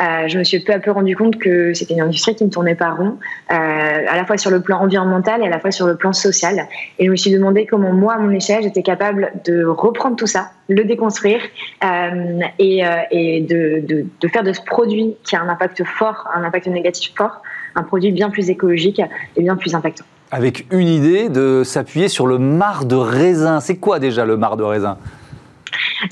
Euh, 0.00 0.28
je 0.28 0.38
me 0.38 0.44
suis 0.44 0.60
peu 0.60 0.74
à 0.74 0.78
peu 0.78 0.90
rendu 0.90 1.16
compte 1.16 1.38
que 1.38 1.72
c'était 1.72 1.94
une 1.94 2.02
industrie 2.02 2.34
qui 2.34 2.44
ne 2.44 2.50
tournait 2.50 2.74
pas 2.74 2.90
rond, 2.90 3.16
euh, 3.50 3.54
à 3.54 4.16
la 4.16 4.24
fois 4.26 4.36
sur 4.36 4.50
le 4.50 4.60
plan 4.60 4.80
environnemental 4.80 5.42
et 5.42 5.46
à 5.46 5.50
la 5.50 5.58
fois 5.58 5.70
sur 5.70 5.86
le 5.86 5.96
plan 5.96 6.12
social. 6.12 6.66
Et 6.98 7.06
je 7.06 7.10
me 7.10 7.16
suis 7.16 7.30
demandé 7.30 7.64
comment 7.64 7.92
moi, 7.92 8.14
à 8.14 8.18
mon 8.18 8.30
échelle, 8.30 8.62
j'étais 8.62 8.82
capable 8.82 9.32
de 9.46 9.64
reprendre 9.64 10.16
tout 10.16 10.26
ça, 10.26 10.50
le 10.70 10.84
déconstruire 10.84 11.40
euh, 11.84 12.40
et, 12.58 12.86
euh, 12.86 12.90
de, 13.12 13.84
de, 14.20 14.28
faire 14.28 14.44
de 14.44 14.52
ce 14.52 14.62
produit 14.62 15.16
qui 15.24 15.36
a 15.36 15.42
un 15.42 15.48
impact 15.48 15.84
fort, 15.84 16.28
un 16.34 16.44
impact 16.44 16.68
négatif 16.68 17.12
fort, 17.16 17.42
un 17.74 17.82
produit 17.82 18.12
bien 18.12 18.30
plus 18.30 18.48
écologique 18.50 19.02
et 19.36 19.42
bien 19.42 19.56
plus 19.56 19.74
impactant. 19.74 20.04
Avec 20.30 20.66
une 20.70 20.86
idée 20.86 21.28
de 21.28 21.62
s'appuyer 21.64 22.08
sur 22.08 22.28
le 22.28 22.38
marc 22.38 22.86
de 22.86 22.94
raisin. 22.94 23.58
C'est 23.58 23.76
quoi 23.76 23.98
déjà 23.98 24.24
le 24.24 24.36
marc 24.36 24.56
de 24.56 24.62
raisin? 24.62 24.96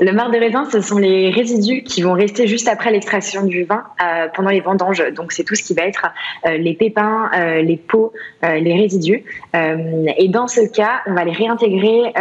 Le 0.01 0.13
marc 0.13 0.33
de 0.33 0.39
raisin, 0.39 0.65
ce 0.71 0.81
sont 0.81 0.99
les 0.99 1.31
résidus 1.31 1.83
qui 1.83 2.03
vont 2.03 2.13
rester 2.13 2.47
juste 2.47 2.69
après 2.69 2.91
l'extraction 2.91 3.45
du 3.45 3.65
vin 3.65 3.85
euh, 4.03 4.29
pendant 4.35 4.51
les 4.51 4.61
vendanges. 4.61 5.03
Donc 5.15 5.33
c'est 5.33 5.45
tout 5.45 5.55
ce 5.55 5.63
qui 5.63 5.75
va 5.75 5.83
être 5.83 6.07
euh, 6.47 6.59
les 6.59 6.75
pépins, 6.75 7.31
euh, 7.35 7.63
les 7.63 7.77
peaux, 7.77 8.13
les 8.43 8.75
résidus. 8.75 9.25
et 9.55 10.29
dans 10.29 10.47
ce 10.47 10.61
cas, 10.71 11.03
on 11.07 11.15
va 11.15 11.25
les 11.25 11.33
réintégrer 11.33 12.13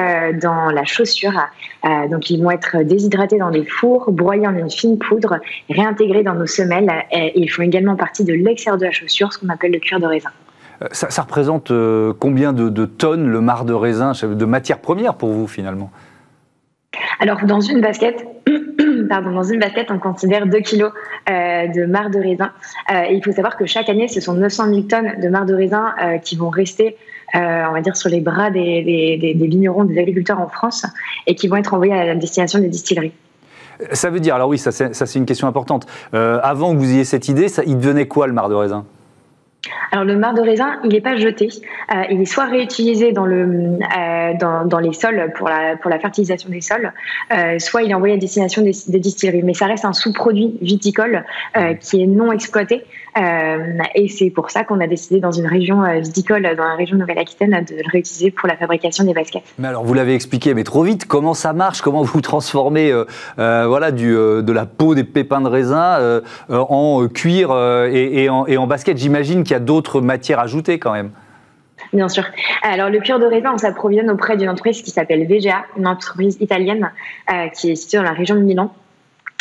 dans 0.42 0.70
la 0.72 0.84
chaussure. 0.86 1.48
donc 2.10 2.30
ils 2.30 2.42
vont 2.42 2.52
être 2.52 2.84
déshydratés 2.84 3.38
dans 3.38 3.52
des 3.52 3.66
fours, 3.66 4.12
broyés 4.12 4.48
en 4.48 4.56
une 4.56 4.70
fine 4.70 4.98
poudre, 4.98 5.40
réintégrés 5.70 6.24
dans 6.24 6.34
nos 6.34 6.48
semelles. 6.48 6.92
Et, 7.12 7.40
ils 7.40 7.50
font 7.50 7.64
également 7.64 7.96
partie 7.96 8.24
de 8.24 8.34
l'extérieur 8.34 8.80
de 8.80 8.86
la 8.86 8.92
chaussure, 8.92 9.32
ce 9.32 9.38
qu'on 9.38 9.50
appelle 9.50 9.72
le 9.72 9.80
cuir 9.80 10.00
de 10.00 10.06
raisin. 10.06 10.32
Ça, 10.92 11.22
représente 11.22 11.72
combien 12.20 12.54
de, 12.54 12.70
de, 12.70 12.86
tonnes 12.86 13.28
le 13.28 13.42
marc 13.42 13.66
de 13.66 13.74
raisin, 13.74 14.14
de 14.24 14.46
matière 14.46 14.80
première 14.80 15.16
pour 15.16 15.30
vous 15.30 15.48
finalement? 15.48 15.92
Alors, 17.20 17.44
dans 17.46 17.62
une 17.62 17.82
basket, 17.82 18.26
pardon, 19.10 19.32
dans 19.32 19.44
une 19.44 19.60
basket, 19.60 19.92
on 19.92 20.00
considère 20.00 20.48
2 20.48 20.60
kilos 20.60 20.92
de 21.28 21.86
marc 21.86 22.12
de 22.12 22.20
raisin. 22.20 22.52
et 22.90 23.16
il 23.16 23.24
faut 23.24 23.32
savoir 23.32 23.58
que 23.58 23.66
chaque 23.66 23.90
année, 23.90 24.08
ce 24.08 24.22
sont 24.22 24.34
900 24.34 24.66
000 24.68 24.82
tonnes 24.82 25.20
de 25.22 25.30
marc 25.30 25.46
de 25.46 25.56
raisin 25.56 25.94
qui 26.24 26.36
vont 26.36 26.50
rester 26.50 26.96
on 27.34 27.72
va 27.74 27.82
dire, 27.82 27.96
sur 27.98 28.10
les 28.10 28.22
bras 28.22 28.50
des, 28.50 28.84
des, 28.84 29.34
des, 29.34 29.48
vignerons, 29.48 29.84
des 29.84 30.00
agriculteurs 30.00 30.40
en 30.40 30.48
France, 30.48 30.86
et 31.26 31.36
qui 31.36 31.48
vont 31.48 31.58
être 31.58 31.74
envoyés 31.74 31.94
à 31.94 32.06
la 32.06 32.16
destination 32.16 32.60
des 32.60 32.70
distilleries. 32.70 33.12
Ça 33.92 34.10
veut 34.10 34.20
dire, 34.20 34.36
alors 34.36 34.50
oui, 34.50 34.58
ça 34.58 34.72
c'est 34.72 35.16
une 35.16 35.26
question 35.26 35.48
importante. 35.48 35.86
avant 36.14 36.74
que 36.74 36.78
vous 36.78 36.92
ayez 36.92 37.04
cette 37.04 37.28
idée, 37.28 37.50
ça, 37.50 37.64
il 37.66 37.78
devenait 37.78 38.08
quoi 38.08 38.28
le 38.28 38.34
marc 38.34 38.50
de 38.50 38.56
raisin? 38.56 38.86
Alors 39.92 40.06
le 40.06 40.18
marc 40.18 40.36
de 40.36 40.42
raisin, 40.42 40.80
il 40.84 40.92
n'est 40.92 41.02
pas 41.02 41.18
jeté, 41.18 41.50
euh, 41.92 42.04
il 42.10 42.22
est 42.22 42.26
soit 42.26 42.46
réutilisé 42.46 43.12
dans, 43.12 43.26
le, 43.26 43.80
euh, 43.80 44.34
dans, 44.40 44.66
dans, 44.66 44.80
les 44.80 44.94
sols 44.94 45.32
pour 45.36 45.50
la, 45.50 45.76
pour 45.78 45.90
la 45.90 46.00
fertilisation 46.00 46.50
des 46.50 46.62
sols, 46.62 46.94
euh, 47.32 47.60
soit 47.60 47.84
il 47.84 47.92
est 47.92 47.94
envoyé 47.94 48.16
à 48.16 48.18
destination 48.18 48.62
des, 48.62 48.74
des, 48.88 49.00
distilleries. 49.00 49.44
Mais 49.44 49.54
ça 49.54 49.66
reste 49.66 49.86
un 49.86 49.94
sous-produit 49.94 50.58
viticole 50.62 51.26
qui 51.80 52.02
est 52.02 52.08
non 52.08 52.32
exploité. 52.32 52.84
Et 53.96 54.08
c'est 54.08 54.30
pour 54.30 54.52
ça 54.52 54.64
qu'on 54.64 54.80
a 54.80 54.88
décidé 54.88 55.20
dans 55.20 55.32
une 55.32 55.48
région 55.48 55.84
viticole, 56.00 56.44
dans 56.56 56.64
la 56.64 56.76
région 56.76 56.98
Nouvelle-Aquitaine, 56.98 57.66
de 57.68 57.76
le 57.76 57.92
réutiliser 57.92 58.32
pour 58.32 58.48
la 58.48 58.56
fabrication 58.56 59.04
des 59.04 59.14
baskets. 59.14 59.44
Mais 59.58 59.68
alors 59.68 59.84
vous 59.84 59.94
l'avez 59.94 60.14
expliqué, 60.14 60.54
mais 60.54 60.64
trop 60.64 60.84
vite, 60.84 61.06
comment 61.06 61.34
ça 61.34 61.54
marche? 61.54 61.82
Comment 61.82 62.04
vous 62.04 62.22
transformez 62.22 62.94
voilà, 63.38 63.92
du, 63.92 64.12
de 64.12 64.52
la 64.52 64.66
peau 64.66 64.96
des 64.96 65.04
pépins 65.04 65.42
de 65.42 65.50
raisin 65.50 66.22
en 66.50 67.08
cuir 67.08 67.52
et, 67.92 68.24
et, 68.24 68.30
en, 68.30 68.46
et 68.46 68.58
en 68.58 68.68
basket? 68.68 68.98
J'imagine 68.98 69.44
qu'il 69.44 69.54
y 69.54 69.58
a 69.58 69.60
d'autres 69.60 70.02
matières 70.02 70.40
ajoutées 70.40 70.80
quand 70.80 70.94
même. 70.94 71.12
Bien 71.94 72.10
sûr. 72.10 72.24
Alors, 72.64 72.90
le 72.90 73.00
cuir 73.00 73.20
de 73.20 73.26
raisin, 73.26 73.52
on 73.54 73.58
s'approvisionne 73.58 74.10
auprès 74.10 74.36
d'une 74.36 74.50
entreprise 74.50 74.82
qui 74.82 74.92
s'appelle 74.92 75.26
VGA, 75.26 75.64
une 75.78 75.88
entreprise 75.88 76.38
italienne 76.42 76.92
euh, 77.32 77.48
qui 77.50 77.72
est 77.72 77.76
située 77.76 78.00
dans 78.00 78.04
la 78.04 78.12
région 78.12 78.36
de 78.36 78.42
Milan. 78.42 78.74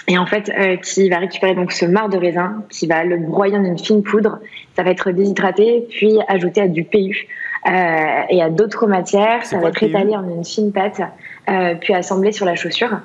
Et 0.08 0.18
en 0.18 0.26
fait, 0.26 0.50
euh, 0.56 0.76
qui 0.76 1.08
va 1.08 1.18
récupérer 1.18 1.54
donc 1.54 1.72
ce 1.72 1.84
marc 1.84 2.10
de 2.10 2.18
raisin, 2.18 2.64
qui 2.68 2.86
va 2.86 3.04
le 3.04 3.16
broyer 3.16 3.56
en 3.56 3.64
une 3.64 3.78
fine 3.78 4.02
poudre. 4.02 4.38
Ça 4.76 4.82
va 4.82 4.90
être 4.90 5.10
déshydraté, 5.10 5.86
puis 5.90 6.18
ajouté 6.28 6.60
à 6.60 6.68
du 6.68 6.84
PU 6.84 7.26
euh, 7.66 7.70
et 8.28 8.42
à 8.42 8.50
d'autres 8.50 8.86
matières. 8.86 9.44
Ça 9.44 9.58
va 9.58 9.68
être 9.68 9.82
étalé 9.82 10.14
en 10.16 10.28
une 10.28 10.44
fine 10.44 10.72
pâte, 10.72 11.00
puis 11.80 11.94
assemblé 11.94 12.30
sur 12.32 12.46
la 12.46 12.54
chaussure. 12.54 13.00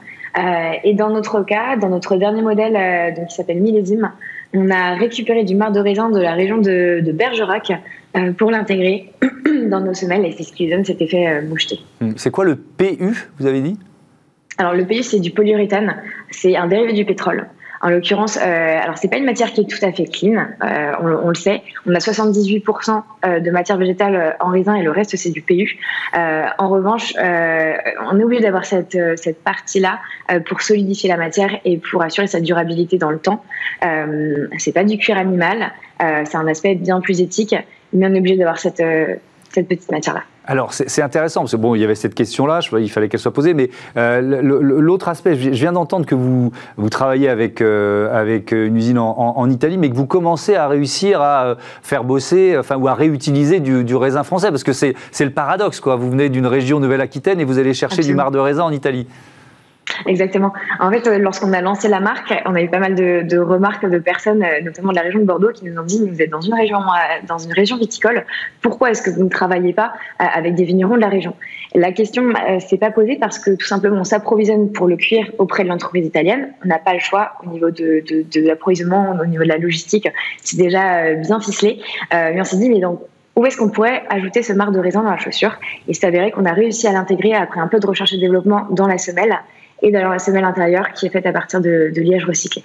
et 0.84 0.94
dans 0.94 1.10
notre 1.10 1.42
cas, 1.42 1.76
dans 1.76 1.90
notre 1.90 2.18
dernier 2.18 2.42
modèle, 2.42 3.16
donc 3.16 3.28
qui 3.28 3.36
s'appelle 3.36 3.62
Millésime, 3.62 4.12
on 4.54 4.70
a 4.70 4.96
récupéré 4.96 5.44
du 5.44 5.56
marc 5.56 5.74
de 5.74 5.80
raisin 5.80 6.10
de 6.10 6.20
la 6.20 6.34
région 6.34 6.58
de, 6.58 7.12
Bergerac 7.14 7.72
euh, 8.16 8.34
pour 8.34 8.52
l'intégrer 8.52 9.12
dans 9.70 9.80
nos 9.80 9.94
semelles 9.94 10.26
et 10.26 10.34
c'est 10.34 10.44
ce 10.44 10.54
qui 10.54 10.70
donne 10.70 10.84
cet 10.84 11.02
effet 11.02 11.28
euh, 11.28 11.48
moucheté. 11.48 11.80
C'est 12.18 12.32
quoi 12.32 12.46
le 12.46 12.56
PU, 12.56 13.30
vous 13.40 13.46
avez 13.46 13.62
dit? 13.62 13.78
Alors 14.62 14.76
le 14.76 14.86
PU, 14.86 15.02
c'est 15.02 15.20
du 15.20 15.32
polyuréthane, 15.32 15.96
c'est 16.30 16.56
un 16.56 16.68
dérivé 16.68 16.94
du 16.94 17.04
pétrole. 17.04 17.48
En 17.82 17.90
l'occurrence, 17.90 18.38
euh, 18.38 18.78
alors 18.80 18.96
c'est 18.96 19.08
pas 19.08 19.18
une 19.18 19.26
matière 19.26 19.52
qui 19.52 19.62
est 19.62 19.68
tout 19.68 19.84
à 19.84 19.92
fait 19.92 20.06
clean, 20.06 20.46
euh, 20.64 20.92
on, 21.02 21.30
le 21.30 21.34
sait. 21.34 21.64
On 21.88 21.96
a 21.96 21.98
78% 21.98 23.02
euh, 23.26 23.40
de 23.40 23.50
matière 23.50 23.78
végétale 23.78 24.16
euh, 24.16 24.32
en 24.40 24.50
raisin 24.50 24.76
et 24.76 24.84
le 24.84 24.92
reste 24.92 25.16
c'est 25.16 25.32
du 25.32 25.42
PU. 25.42 25.80
en 26.14 26.70
revanche, 26.70 27.16
on 27.18 28.20
est 28.20 28.24
obligé 28.24 28.44
d'avoir 28.44 28.66
cette, 28.66 28.96
cette 29.16 29.44
partie-là 29.44 30.00
pour 30.48 30.62
solidifier 30.62 31.10
la 31.10 31.18
matière 31.18 31.60
et 31.66 31.80
pour 31.80 32.04
assurer 32.04 32.28
sa 32.28 32.40
durabilité 32.40 33.00
dans 33.00 33.10
le 33.10 33.18
temps. 33.18 33.44
c'est 34.60 34.74
pas 34.74 34.84
du 34.84 35.00
cuir 35.00 35.18
animal, 35.18 35.72
c'est 36.00 36.36
un 36.36 36.48
aspect 36.48 36.76
bien 36.76 37.02
plus 37.02 37.20
éthique, 37.20 37.56
mais 37.94 38.06
on 38.06 38.14
est 38.14 38.20
obligé 38.20 38.38
d'avoir 38.38 38.60
cette, 38.60 38.84
cette 39.54 39.68
petite 39.68 39.92
matière-là. 39.92 40.22
Alors, 40.46 40.74
c'est 40.74 41.02
intéressant, 41.04 41.42
parce 41.42 41.52
que 41.52 41.58
bon, 41.58 41.76
il 41.76 41.82
y 41.82 41.84
avait 41.84 41.96
cette 41.96 42.16
question-là, 42.16 42.62
il 42.80 42.90
fallait 42.90 43.10
qu'elle 43.10 43.20
soit 43.20 43.32
posée, 43.32 43.54
mais 43.54 43.70
euh, 43.96 44.42
l'autre 44.42 45.08
aspect, 45.08 45.36
je 45.36 45.50
viens 45.50 45.72
d'entendre 45.72 46.06
que 46.06 46.16
vous, 46.16 46.52
vous 46.78 46.90
travaillez 46.90 47.30
avec, 47.30 47.62
euh, 47.62 48.12
avec 48.12 48.52
une 48.52 48.76
usine 48.76 48.98
en, 48.98 49.50
Italie, 49.50 49.78
mais 49.78 49.90
que 49.90 49.96
vous 49.96 50.08
commencez 50.08 50.56
à 50.56 50.68
réussir 50.68 51.22
à 51.22 51.46
euh, 51.46 51.56
faire 51.84 52.04
bosser, 52.04 52.58
enfin, 52.58 52.76
ou 52.76 52.88
à 52.88 52.96
réutiliser 52.96 53.60
du, 53.60 53.96
raisin 53.96 54.24
français, 54.24 54.50
parce 54.50 54.64
que 54.64 54.74
c'est 54.74 54.96
le 55.20 55.30
paradoxe, 55.30 55.80
quoi. 55.80 55.96
Vous 55.96 56.10
venez 56.10 56.30
d'une 56.30 56.48
région 56.48 56.80
Nouvelle-Aquitaine 56.80 57.40
et 57.40 57.46
vous 57.46 57.60
allez 57.60 57.76
chercher 57.76 58.02
du 58.02 58.16
marc 58.16 58.32
de 58.32 58.40
raisin 58.40 58.64
en 58.64 58.72
Italie. 58.72 59.08
Exactement. 60.06 60.54
En 60.80 60.92
fait, 60.92 61.08
euh, 61.08 61.18
lorsqu'on 61.18 61.54
a 61.54 61.62
lancé 61.62 61.88
la 61.88 62.00
marque, 62.00 62.34
on 62.46 62.56
a 62.56 62.62
eu 62.62 62.70
pas 62.70 62.80
mal 62.80 62.96
de, 62.96 63.38
remarques 63.38 63.88
de 63.88 64.00
personnes, 64.00 64.44
euh, 64.44 64.62
notamment 64.62 64.92
de 64.92 64.96
la 64.96 65.02
région 65.02 65.20
de 65.20 65.26
Bordeaux, 65.26 65.52
qui 65.52 65.66
nous 65.66 65.80
ont 65.80 65.86
dit 65.86 66.08
vous 66.08 66.22
êtes 66.22 66.30
dans 66.30 66.42
une 66.42 66.54
région, 66.54 66.80
euh, 66.80 67.78
viticole. 67.78 68.26
Pourquoi 68.62 68.92
est-ce 68.92 69.02
que 69.02 69.10
vous 69.10 69.24
ne 69.24 69.30
travaillez 69.30 69.74
pas 69.74 69.94
avec 70.20 70.56
des 70.56 70.64
vignerons 70.64 70.96
de 70.96 71.02
la 71.02 71.10
région? 71.10 71.36
La 71.74 71.92
question 71.92 72.34
s'est 72.60 72.78
pas 72.78 72.92
posée 72.92 73.18
parce 73.20 73.40
que 73.40 73.52
tout 73.52 73.66
simplement, 73.66 73.98
on 73.98 74.04
s'approvisionne 74.04 74.72
pour 74.72 74.88
le 74.88 74.98
cuir 74.98 75.32
auprès 75.38 75.64
de 75.64 75.70
l'entreprise 75.70 76.06
italienne. 76.06 76.50
On 76.64 76.68
n'a 76.68 76.80
pas 76.80 76.94
le 76.94 77.00
choix 77.00 77.34
au 77.44 77.50
niveau 77.50 77.72
de, 77.72 78.04
de, 78.06 78.48
l'approvisionnement, 78.48 79.18
au 79.22 79.26
niveau 79.26 79.44
de 79.44 79.50
la 79.50 79.58
logistique. 79.58 80.08
C'est 80.42 80.58
déjà 80.58 81.14
bien 81.16 81.40
ficelé. 81.40 81.80
mais 82.12 82.40
on 82.40 82.44
s'est 82.44 82.58
dit 82.58 82.70
mais 82.70 82.80
donc 82.80 83.00
où 83.36 83.46
est-ce 83.46 83.58
qu'on 83.58 83.70
pourrait 83.70 84.04
ajouter 84.10 84.44
ce 84.44 84.54
marc 84.54 84.72
de 84.72 84.80
raisin 84.80 85.04
dans 85.04 85.12
la 85.12 85.18
chaussure? 85.18 85.58
Et 85.88 85.94
c'est 85.94 86.06
avéré 86.06 86.32
qu'on 86.32 86.46
a 86.46 86.54
réussi 86.54 86.88
à 86.88 86.92
l'intégrer 86.92 87.34
après 87.34 87.60
un 87.60 87.68
peu 87.68 87.80
de 87.80 87.88
recherche 87.88 88.14
et 88.14 88.18
développement 88.18 88.68
dans 88.72 88.88
la 88.88 88.98
semelle 88.98 89.40
et 89.82 89.92
dans 89.92 90.10
la 90.10 90.20
semelle 90.20 90.44
intérieure 90.44 90.94
qui 90.94 91.06
est 91.06 91.10
faite 91.10 91.26
à 91.26 91.32
partir 91.32 91.62
de, 91.62 91.92
liège 91.96 92.26
recyclé. 92.26 92.64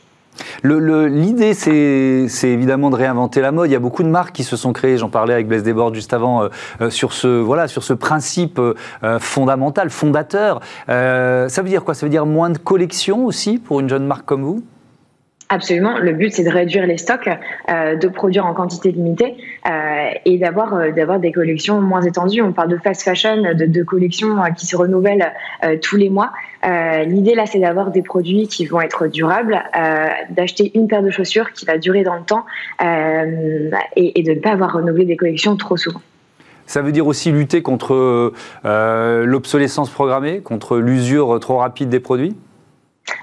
L'idée, 0.63 1.55
c'est 1.55 2.49
évidemment 2.49 2.91
de 2.91 2.97
réinventer 2.97 3.41
la 3.41 3.53
mode. 3.53 3.71
Il 3.71 3.73
y 3.73 3.77
a 3.77 3.81
beaucoup 3.81 4.03
de 4.03 4.09
marques 4.09 4.35
qui 4.35 4.45
se 4.45 4.57
sont 4.57 4.75
créées. 4.75 4.99
J'en 4.99 5.09
parlais 5.09 5.33
avec 5.33 5.49
Blaise 5.49 5.63
Desbordes 5.63 5.95
juste 5.95 6.13
avant 6.13 6.43
euh, 6.43 6.49
euh, 6.83 6.91
sur 6.91 7.15
ce 7.15 7.27
voilà 7.27 7.69
sur 7.69 7.83
ce 7.83 7.95
principe 7.95 8.59
euh, 8.59 8.75
fondamental, 9.19 9.89
fondateur. 9.89 10.61
ça 10.89 11.63
veut 11.63 11.69
dire 11.69 11.85
quoi? 11.85 11.95
Ça 11.95 12.05
veut 12.05 12.11
dire 12.11 12.27
moins 12.27 12.51
de 12.51 12.59
collections 12.59 13.25
aussi 13.25 13.59
pour 13.59 13.81
une 13.81 13.89
jeune 13.89 14.07
marque 14.07 14.27
comme 14.27 14.43
vous? 14.43 14.63
Absolument. 15.49 15.99
Le 15.99 16.13
but, 16.13 16.33
c'est 16.33 16.43
de 16.43 16.51
réduire 16.51 16.87
les 16.87 16.99
stocks, 16.99 17.29
euh, 17.71 17.95
de 17.95 18.09
produire 18.09 18.47
en 18.47 18.55
quantité 18.55 18.91
limitée 18.91 19.37
euh, 19.69 20.09
et 20.25 20.39
d'avoir 20.39 20.75
euh, 20.75 20.91
d'avoir 20.91 21.21
des 21.21 21.31
collections 21.31 21.81
moins 21.81 22.03
étendues. 22.03 22.43
On 22.43 22.53
parle 22.53 22.69
de 22.69 22.79
fast 22.79 23.03
fashion, 23.03 23.43
de, 23.55 23.83
collections 23.85 24.37
qui 24.57 24.67
se 24.67 24.77
renouvellent 24.77 25.33
tous 25.83 25.97
les 25.97 26.11
mois. 26.11 26.33
L'idée 26.65 27.35
là, 27.35 27.47
c'est 27.47 27.61
d'avoir 27.61 27.93
des 27.93 28.03
produits 28.03 28.49
qui 28.49 28.67
vont 28.67 28.81
être 28.81 29.07
durables, 29.07 29.63
d'acheter 30.31 30.73
une 30.75 30.89
paire 30.89 31.03
de 31.03 31.11
chaussures 31.11 31.53
qui 31.53 31.65
va 31.65 31.79
durer 31.79 32.03
dans 32.03 32.17
le 32.17 32.23
temps 32.23 32.45
et, 32.81 34.19
et, 34.19 34.23
de 34.23 34.33
ne 34.33 34.41
pas 34.41 34.51
avoir 34.51 34.73
renouvelé 34.73 35.05
des 35.05 35.17
collections 35.17 35.57
trop 35.57 35.77
souvent. 35.77 36.01
Ça 36.67 36.83
veut 36.83 36.91
dire 36.91 37.07
aussi 37.07 37.31
lutter 37.31 37.63
contre 37.63 38.33
l'obsolescence 38.65 39.91
programmée, 39.91 40.41
contre 40.41 40.79
l'usure 40.79 41.39
trop 41.39 41.59
rapide 41.59 41.89
des 41.89 42.01
produits? 42.01 42.35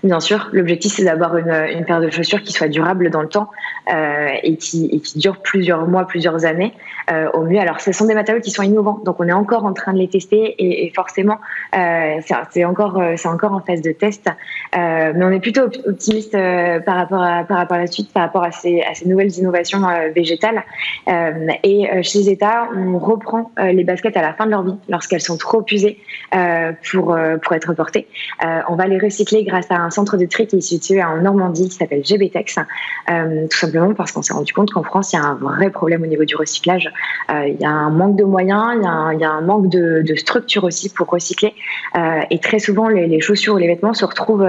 Bien 0.04 0.19
sûr, 0.19 0.50
l'objectif 0.52 0.93
c'est 0.93 1.06
d'avoir 1.06 1.38
une, 1.38 1.50
une, 1.50 1.86
paire 1.86 2.02
de 2.02 2.10
chaussures 2.10 2.41
qui 2.41 2.52
soit 2.52 2.67
durable 2.67 3.10
dans 3.10 3.22
le 3.22 3.28
temps 3.28 3.50
euh, 3.91 4.28
et, 4.43 4.56
qui, 4.58 4.89
et 4.91 5.00
qui 5.00 5.19
dure 5.19 5.38
plusieurs 5.41 5.88
mois, 5.88 6.06
plusieurs 6.06 6.46
années 6.46 6.74
euh, 7.12 7.30
au 7.34 7.41
mieux. 7.41 7.60
Alors, 7.60 7.82
ce 7.82 7.91
sont 7.91 8.06
des 8.06 8.13
matériaux 8.13 8.41
qui 8.41 8.52
sont 8.52 8.63
innovants, 8.63 9.02
donc 9.04 9.19
on 9.19 9.28
est 9.28 9.34
encore 9.34 9.65
en 9.65 9.74
train 9.74 9.93
de 9.93 9.98
les 9.98 10.08
tester 10.08 10.56
et, 10.58 10.91
forcément, 10.96 11.38
euh, 11.76 12.19
c'est 12.52 12.63
encore, 12.63 13.02
encore 13.26 13.54
en 13.54 13.60
phase 13.60 13.82
de 13.82 13.91
test. 13.91 14.30
Mais 14.74 15.24
on 15.24 15.32
est 15.32 15.41
plutôt 15.41 15.63
optimiste 15.86 16.38
par 16.86 16.96
rapport 16.96 17.22
à 17.22 17.43
par 17.43 17.58
rapport 17.58 17.78
à 17.78 17.82
la 17.82 17.88
suite, 17.88 18.12
par 18.13 18.24
rapport 18.24 18.43
à 18.43 18.52
ces, 18.52 18.82
à 18.82 18.93
ces 18.93 19.08
nouvelles 19.08 19.32
innovations 19.38 19.82
végétales. 20.15 20.63
et 21.08 22.04
chez 22.04 22.24
Zeta, 22.24 22.69
on 22.76 22.98
reprend 22.98 23.52
les 23.58 23.84
baskets 23.84 24.17
à 24.17 24.22
la 24.22 24.34
fin 24.34 24.46
de 24.46 24.52
leur 24.52 24.63
vie, 24.63 24.76
lorsqu'elles 24.89 25.22
sont 25.22 25.38
trop 25.38 25.63
usées 25.72 26.00
pour 26.91 27.17
pour 27.41 27.54
être 27.54 27.74
portées. 27.74 28.08
on 28.69 28.76
va 28.76 28.88
les 28.88 28.98
recycler 28.98 29.43
grâce 29.43 29.69
à 29.72 29.72
un 29.75 29.89
centre 29.89 30.17
de 30.17 30.25
tri 30.25 30.47
qui 30.47 30.57
est 30.57 30.62
situé 30.62 31.03
en 31.03 31.17
Normandie 31.17 31.69
qui 31.69 31.75
s'appelle 31.75 32.03
GBTEX, 32.03 32.59
tout 33.07 33.57
simplement 33.57 33.93
parce 33.93 34.12
qu'on 34.12 34.21
s'est 34.21 34.33
rendu 34.33 34.53
compte 34.53 34.71
qu'en 34.71 34.83
France, 34.83 35.13
il 35.13 35.17
y 35.17 35.19
a 35.19 35.23
un 35.23 35.36
vrai 35.36 35.69
problème 35.69 36.03
au 36.03 36.05
niveau 36.05 36.25
du 36.25 36.36
recyclage. 36.36 36.91
Euh, 37.31 37.47
il 37.47 37.59
y 37.59 37.65
a 37.65 37.69
un 37.69 37.89
manque 37.89 38.15
de 38.15 38.23
moyens, 38.23 38.73
il 38.75 39.19
y 39.19 39.23
a 39.23 39.29
un, 39.29 39.41
manque 39.41 39.69
de, 39.69 40.15
structure 40.15 40.63
aussi 40.63 40.89
pour 40.89 41.07
recycler. 41.07 41.53
Euh, 41.97 42.21
et 42.29 42.39
très 42.39 42.59
souvent, 42.59 42.88
les, 42.88 43.19
chaussures 43.21 43.55
ou 43.55 43.57
les 43.57 43.67
vêtements 43.67 43.93
se 43.93 44.05
retrouvent 44.05 44.47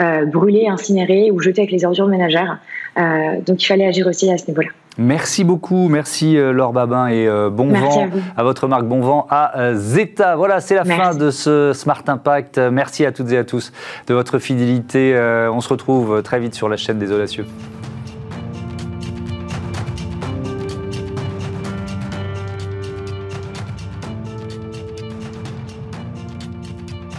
euh, 0.00 0.24
brûlés, 0.26 0.68
incinérés 0.68 1.30
ou 1.30 1.40
jetés 1.40 1.62
avec 1.62 1.72
les 1.72 1.84
ordures 1.84 2.08
ménagères. 2.08 2.58
donc 2.96 3.62
il 3.62 3.66
fallait 3.66 3.86
agir 3.86 4.06
aussi 4.06 4.30
à 4.30 4.38
ce 4.38 4.46
niveau-là. 4.48 4.70
Merci 4.98 5.42
beaucoup, 5.42 5.88
merci 5.88 6.36
Laure 6.36 6.72
Babin 6.72 7.06
et 7.06 7.26
bon 7.50 7.72
vent 7.72 8.08
à, 8.36 8.42
votre 8.42 8.68
marque, 8.68 8.84
bon 8.84 9.00
vent 9.00 9.26
à 9.30 9.74
Zeta. 9.74 10.36
Voilà, 10.36 10.60
c'est 10.60 10.74
la 10.74 10.84
fin 10.84 11.14
de 11.14 11.30
ce 11.30 11.72
Smart 11.72 12.02
Impact. 12.06 12.58
Merci 12.58 13.06
à 13.06 13.12
toutes 13.12 13.32
et 13.32 13.38
à 13.38 13.44
tous 13.44 13.72
de 14.06 14.12
votre 14.12 14.38
fidélité. 14.38 15.18
on 15.50 15.60
se 15.62 15.68
retrouve 15.70 16.22
très 16.22 16.40
vite 16.40 16.54
sur 16.54 16.68
la 16.68 16.76
chaîne 16.76 16.98
des 16.98 17.10
Audacieux. 17.10 17.46